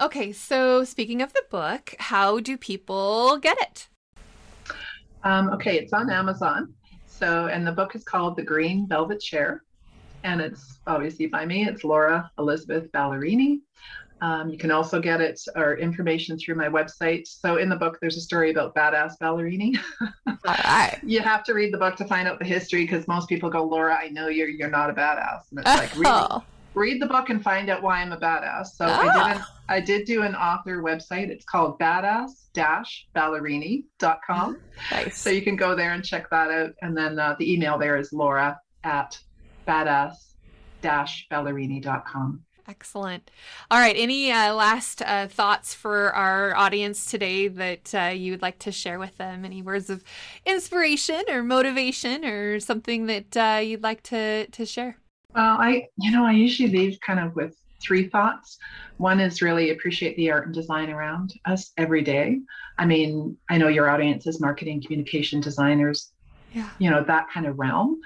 Okay, 0.00 0.32
so 0.32 0.82
speaking 0.82 1.20
of 1.20 1.34
the 1.34 1.42
book, 1.50 1.94
how 1.98 2.40
do 2.40 2.56
people 2.56 3.36
get 3.36 3.58
it? 3.60 3.88
Um, 5.24 5.50
okay, 5.50 5.78
it's 5.78 5.92
on 5.92 6.10
Amazon. 6.10 6.72
So, 7.06 7.48
and 7.48 7.66
the 7.66 7.72
book 7.72 7.94
is 7.94 8.02
called 8.02 8.36
The 8.36 8.42
Green 8.42 8.88
Velvet 8.88 9.20
Chair, 9.20 9.62
and 10.24 10.40
it's 10.40 10.78
obviously 10.86 11.26
by 11.26 11.44
me. 11.44 11.66
It's 11.68 11.84
Laura 11.84 12.30
Elizabeth 12.38 12.90
Ballerini. 12.92 13.58
Um, 14.22 14.48
you 14.48 14.56
can 14.56 14.70
also 14.70 15.00
get 15.00 15.20
it 15.20 15.38
or 15.54 15.76
information 15.76 16.38
through 16.38 16.54
my 16.54 16.68
website. 16.68 17.26
So 17.26 17.58
in 17.58 17.68
the 17.68 17.76
book, 17.76 17.98
there's 18.00 18.16
a 18.16 18.22
story 18.22 18.50
about 18.50 18.74
badass 18.74 19.16
Ballerini. 19.22 19.78
All 20.26 20.38
right. 20.46 20.98
you 21.02 21.20
have 21.20 21.44
to 21.44 21.52
read 21.52 21.74
the 21.74 21.78
book 21.78 21.96
to 21.96 22.06
find 22.06 22.26
out 22.26 22.38
the 22.38 22.46
history 22.46 22.84
because 22.84 23.06
most 23.06 23.28
people 23.28 23.50
go, 23.50 23.64
Laura, 23.64 23.94
I 23.94 24.08
know 24.08 24.28
you're 24.28 24.48
you're 24.48 24.70
not 24.70 24.88
a 24.88 24.94
badass, 24.94 25.40
and 25.50 25.60
it's 25.60 25.68
like 25.68 25.92
really, 25.94 26.06
oh 26.30 26.42
read 26.74 27.00
the 27.00 27.06
book 27.06 27.30
and 27.30 27.42
find 27.42 27.68
out 27.68 27.82
why 27.82 28.00
I'm 28.00 28.12
a 28.12 28.16
badass. 28.16 28.68
So 28.68 28.86
ah. 28.88 29.00
I 29.00 29.32
did 29.32 29.36
an, 29.36 29.44
I 29.70 29.80
did 29.80 30.04
do 30.04 30.22
an 30.22 30.34
author 30.34 30.82
website. 30.82 31.28
It's 31.28 31.44
called 31.44 31.78
badass-ballerini.com. 31.78 34.58
Nice. 34.90 35.16
So 35.16 35.30
you 35.30 35.42
can 35.42 35.54
go 35.54 35.76
there 35.76 35.92
and 35.92 36.04
check 36.04 36.28
that 36.30 36.50
out. 36.50 36.72
And 36.82 36.96
then 36.96 37.20
uh, 37.20 37.36
the 37.38 37.52
email 37.52 37.78
there 37.78 37.96
is 37.96 38.12
laura 38.12 38.60
at 38.82 39.16
badass-ballerini.com. 39.68 42.42
Excellent. 42.68 43.30
All 43.70 43.78
right. 43.78 43.94
Any 43.96 44.32
uh, 44.32 44.54
last 44.54 45.02
uh, 45.02 45.28
thoughts 45.28 45.72
for 45.72 46.12
our 46.14 46.56
audience 46.56 47.08
today 47.08 47.46
that 47.46 47.94
uh, 47.94 48.10
you 48.12 48.32
would 48.32 48.42
like 48.42 48.58
to 48.60 48.72
share 48.72 48.98
with 48.98 49.18
them? 49.18 49.44
Any 49.44 49.62
words 49.62 49.88
of 49.88 50.02
inspiration 50.46 51.22
or 51.28 51.44
motivation 51.44 52.24
or 52.24 52.58
something 52.58 53.06
that 53.06 53.36
uh, 53.36 53.60
you'd 53.60 53.84
like 53.84 54.02
to, 54.04 54.48
to 54.48 54.66
share? 54.66 54.96
Well, 55.34 55.58
I, 55.60 55.86
you 55.96 56.10
know, 56.10 56.24
I 56.24 56.32
usually 56.32 56.70
leave 56.70 56.98
kind 57.00 57.20
of 57.20 57.36
with 57.36 57.59
three 57.80 58.08
thoughts. 58.08 58.58
One 58.98 59.20
is 59.20 59.42
really 59.42 59.70
appreciate 59.70 60.16
the 60.16 60.30
art 60.30 60.46
and 60.46 60.54
design 60.54 60.90
around 60.90 61.34
us 61.46 61.72
every 61.76 62.02
day. 62.02 62.40
I 62.78 62.86
mean, 62.86 63.36
I 63.48 63.58
know 63.58 63.68
your 63.68 63.88
audience 63.88 64.26
is 64.26 64.40
marketing, 64.40 64.82
communication 64.82 65.40
designers, 65.40 66.12
yeah. 66.52 66.68
you 66.78 66.90
know, 66.90 67.02
that 67.04 67.28
kind 67.32 67.46
of 67.46 67.58
realm. 67.58 68.00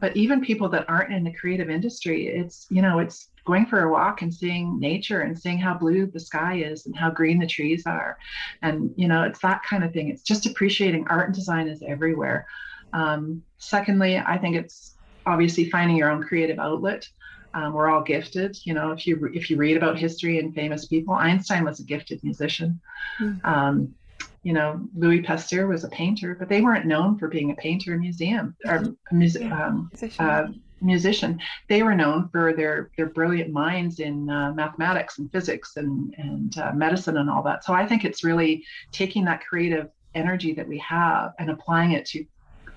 But 0.00 0.16
even 0.16 0.40
people 0.40 0.68
that 0.70 0.88
aren't 0.88 1.12
in 1.12 1.24
the 1.24 1.34
creative 1.34 1.70
industry, 1.70 2.28
it's, 2.28 2.66
you 2.70 2.82
know, 2.82 3.00
it's 3.00 3.28
going 3.44 3.66
for 3.66 3.82
a 3.82 3.90
walk 3.90 4.22
and 4.22 4.32
seeing 4.32 4.78
nature 4.78 5.22
and 5.22 5.36
seeing 5.36 5.58
how 5.58 5.74
blue 5.74 6.06
the 6.06 6.20
sky 6.20 6.56
is 6.56 6.86
and 6.86 6.96
how 6.96 7.10
green 7.10 7.38
the 7.38 7.46
trees 7.46 7.84
are. 7.86 8.18
And, 8.62 8.92
you 8.96 9.08
know, 9.08 9.22
it's 9.24 9.40
that 9.40 9.62
kind 9.64 9.82
of 9.82 9.92
thing. 9.92 10.08
It's 10.08 10.22
just 10.22 10.46
appreciating 10.46 11.06
art 11.08 11.26
and 11.26 11.34
design 11.34 11.66
is 11.66 11.82
everywhere. 11.82 12.46
Um, 12.92 13.42
secondly, 13.58 14.18
I 14.18 14.38
think 14.38 14.56
it's 14.56 14.94
obviously 15.26 15.68
finding 15.70 15.96
your 15.96 16.10
own 16.10 16.22
creative 16.22 16.58
outlet. 16.58 17.08
Um, 17.54 17.72
we're 17.72 17.88
all 17.88 18.02
gifted. 18.02 18.58
You 18.64 18.74
know, 18.74 18.92
if 18.92 19.06
you 19.06 19.30
if 19.32 19.50
you 19.50 19.56
read 19.56 19.76
about 19.76 19.98
history 19.98 20.38
and 20.38 20.54
famous 20.54 20.86
people, 20.86 21.14
Einstein 21.14 21.64
was 21.64 21.80
a 21.80 21.84
gifted 21.84 22.22
musician. 22.22 22.80
Mm-hmm. 23.20 23.46
Um, 23.46 23.94
you 24.42 24.52
know, 24.52 24.80
Louis 24.96 25.22
Pasteur 25.22 25.66
was 25.66 25.84
a 25.84 25.88
painter, 25.88 26.36
but 26.38 26.48
they 26.48 26.60
weren't 26.60 26.86
known 26.86 27.18
for 27.18 27.28
being 27.28 27.50
a 27.50 27.54
painter, 27.56 27.94
a 27.94 27.98
museum 27.98 28.54
or 28.66 28.76
a 29.10 29.14
music, 29.14 29.50
um, 29.50 29.90
uh, 30.18 30.46
musician. 30.80 31.40
They 31.68 31.82
were 31.82 31.94
known 31.94 32.28
for 32.30 32.52
their 32.52 32.90
their 32.96 33.06
brilliant 33.06 33.50
minds 33.50 34.00
in 34.00 34.30
uh, 34.30 34.52
mathematics 34.52 35.18
and 35.18 35.30
physics 35.32 35.76
and 35.76 36.14
and 36.18 36.56
uh, 36.58 36.72
medicine 36.72 37.18
and 37.18 37.28
all 37.28 37.42
that. 37.44 37.64
So 37.64 37.72
I 37.72 37.86
think 37.86 38.04
it's 38.04 38.22
really 38.24 38.64
taking 38.92 39.24
that 39.24 39.44
creative 39.44 39.88
energy 40.14 40.52
that 40.54 40.66
we 40.66 40.78
have 40.78 41.32
and 41.38 41.50
applying 41.50 41.92
it 41.92 42.06
to 42.06 42.24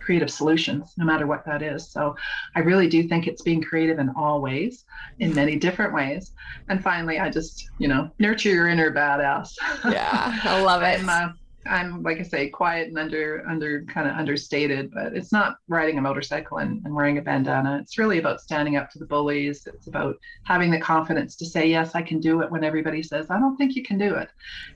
creative 0.02 0.30
solutions, 0.30 0.94
no 0.98 1.06
matter 1.06 1.28
what 1.28 1.46
that 1.46 1.62
is. 1.62 1.90
So 1.92 2.16
I 2.56 2.60
really 2.60 2.88
do 2.88 3.08
think 3.08 3.28
it's 3.28 3.42
being 3.42 3.62
creative 3.62 4.00
in 4.00 4.10
all 4.16 4.42
ways, 4.42 4.86
in 5.20 5.34
many 5.34 5.56
different 5.56 5.94
ways. 5.94 6.32
And 6.70 6.84
finally, 6.84 7.20
I 7.20 7.30
just, 7.30 7.70
you 7.78 7.88
know, 7.88 8.10
nurture 8.20 8.50
your 8.50 8.68
inner 8.68 8.92
badass. 8.92 9.50
Yeah, 9.92 10.40
I 10.44 10.62
love 10.62 10.84
it. 10.84 11.00
I'm, 11.00 11.10
uh, 11.10 11.34
I'm 11.66 12.02
like 12.02 12.20
I 12.20 12.24
say, 12.24 12.50
quiet 12.50 12.88
and 12.88 12.98
under 12.98 13.44
under 13.48 13.84
kind 13.86 14.08
of 14.08 14.16
understated, 14.16 14.92
but 14.94 15.14
it's 15.16 15.32
not 15.32 15.58
riding 15.68 15.98
a 15.98 16.02
motorcycle 16.02 16.58
and, 16.58 16.84
and 16.86 16.94
wearing 16.94 17.18
a 17.18 17.22
bandana. 17.22 17.80
It's 17.82 17.98
really 17.98 18.20
about 18.20 18.42
standing 18.42 18.78
up 18.78 18.90
to 18.92 19.00
the 19.00 19.06
bullies. 19.06 19.68
It's 19.68 19.88
about 19.88 20.16
having 20.44 20.72
the 20.72 20.80
confidence 20.80 21.36
to 21.38 21.46
say, 21.46 21.68
yes, 21.68 21.94
I 21.94 22.02
can 22.02 22.20
do 22.20 22.42
it 22.42 22.52
when 22.52 22.64
everybody 22.64 23.04
says, 23.04 23.28
I 23.30 23.40
don't 23.40 23.58
think 23.58 23.76
you 23.76 23.84
can 23.84 23.98
do 23.98 24.16
it. 24.16 24.30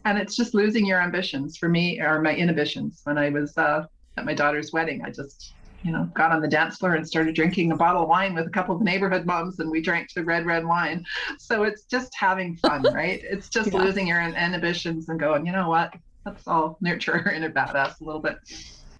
And 0.05 0.17
it's 0.17 0.35
just 0.35 0.53
losing 0.53 0.85
your 0.85 1.01
ambitions 1.01 1.57
for 1.57 1.69
me 1.69 1.99
or 1.99 2.21
my 2.21 2.35
inhibitions. 2.35 3.01
When 3.03 3.17
I 3.17 3.29
was 3.29 3.57
uh, 3.57 3.87
at 4.17 4.25
my 4.25 4.33
daughter's 4.33 4.71
wedding. 4.71 5.03
I 5.03 5.09
just, 5.09 5.53
you 5.83 5.91
know, 5.91 6.09
got 6.13 6.31
on 6.31 6.41
the 6.41 6.47
dance 6.47 6.77
floor 6.77 6.95
and 6.95 7.07
started 7.07 7.35
drinking 7.35 7.71
a 7.71 7.75
bottle 7.75 8.03
of 8.03 8.09
wine 8.09 8.33
with 8.33 8.47
a 8.47 8.49
couple 8.49 8.75
of 8.75 8.81
neighborhood 8.81 9.25
moms, 9.25 9.59
and 9.59 9.69
we 9.69 9.81
drank 9.81 10.13
the 10.13 10.23
red, 10.23 10.45
red 10.45 10.65
wine. 10.65 11.05
So 11.37 11.63
it's 11.63 11.83
just 11.83 12.13
having 12.15 12.55
fun, 12.57 12.83
right? 12.93 13.21
It's 13.23 13.49
just 13.49 13.71
yeah. 13.71 13.79
losing 13.79 14.07
your 14.07 14.21
inhibitions 14.21 15.09
and 15.09 15.19
going, 15.19 15.45
you 15.45 15.51
know 15.51 15.69
what? 15.69 15.93
Let's 16.25 16.47
all 16.47 16.77
nurture 16.81 17.13
our 17.13 17.31
inner 17.31 17.51
badass 17.51 18.01
a 18.01 18.03
little 18.03 18.21
bit. 18.21 18.37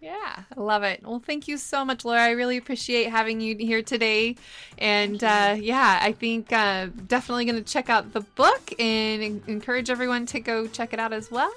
Yeah, 0.05 0.43
I 0.55 0.61
love 0.61 0.83
it. 0.83 1.01
Well, 1.03 1.19
thank 1.25 1.47
you 1.47 1.57
so 1.57 1.83
much, 1.83 2.05
Laura. 2.05 2.21
I 2.21 2.31
really 2.31 2.57
appreciate 2.57 3.09
having 3.09 3.41
you 3.41 3.57
here 3.57 3.81
today. 3.81 4.35
And 4.77 5.23
uh, 5.23 5.55
yeah, 5.59 5.97
I 5.99 6.11
think 6.11 6.53
uh, 6.53 6.89
definitely 7.07 7.45
going 7.45 7.55
to 7.55 7.63
check 7.63 7.89
out 7.89 8.13
the 8.13 8.21
book 8.21 8.71
and 8.79 9.41
encourage 9.47 9.89
everyone 9.89 10.27
to 10.27 10.39
go 10.39 10.67
check 10.67 10.93
it 10.93 10.99
out 10.99 11.11
as 11.11 11.31
well. 11.31 11.51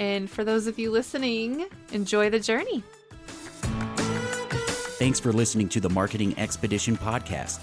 And 0.00 0.30
for 0.30 0.44
those 0.44 0.66
of 0.66 0.78
you 0.78 0.90
listening, 0.90 1.66
enjoy 1.92 2.30
the 2.30 2.40
journey. 2.40 2.82
Thanks 4.98 5.20
for 5.20 5.30
listening 5.30 5.68
to 5.68 5.80
the 5.80 5.90
Marketing 5.90 6.34
Expedition 6.38 6.96
podcast. 6.96 7.60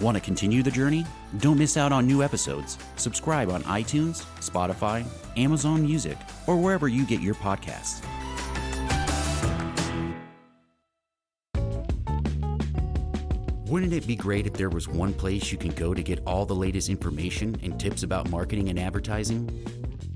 Want 0.00 0.16
to 0.16 0.20
continue 0.22 0.62
the 0.62 0.70
journey? 0.70 1.04
Don't 1.40 1.58
miss 1.58 1.76
out 1.76 1.92
on 1.92 2.06
new 2.06 2.22
episodes. 2.22 2.78
Subscribe 2.96 3.50
on 3.50 3.62
iTunes, 3.64 4.24
Spotify, 4.40 5.04
Amazon 5.36 5.82
Music, 5.82 6.16
or 6.46 6.56
wherever 6.56 6.88
you 6.88 7.04
get 7.04 7.20
your 7.20 7.34
podcasts. 7.34 8.02
Wouldn't 13.68 13.92
it 13.92 14.06
be 14.06 14.16
great 14.16 14.46
if 14.46 14.54
there 14.54 14.70
was 14.70 14.88
one 14.88 15.12
place 15.12 15.52
you 15.52 15.58
can 15.58 15.72
go 15.72 15.92
to 15.92 16.02
get 16.02 16.20
all 16.26 16.46
the 16.46 16.54
latest 16.54 16.88
information 16.88 17.58
and 17.62 17.78
tips 17.78 18.02
about 18.02 18.30
marketing 18.30 18.70
and 18.70 18.78
advertising? 18.78 19.83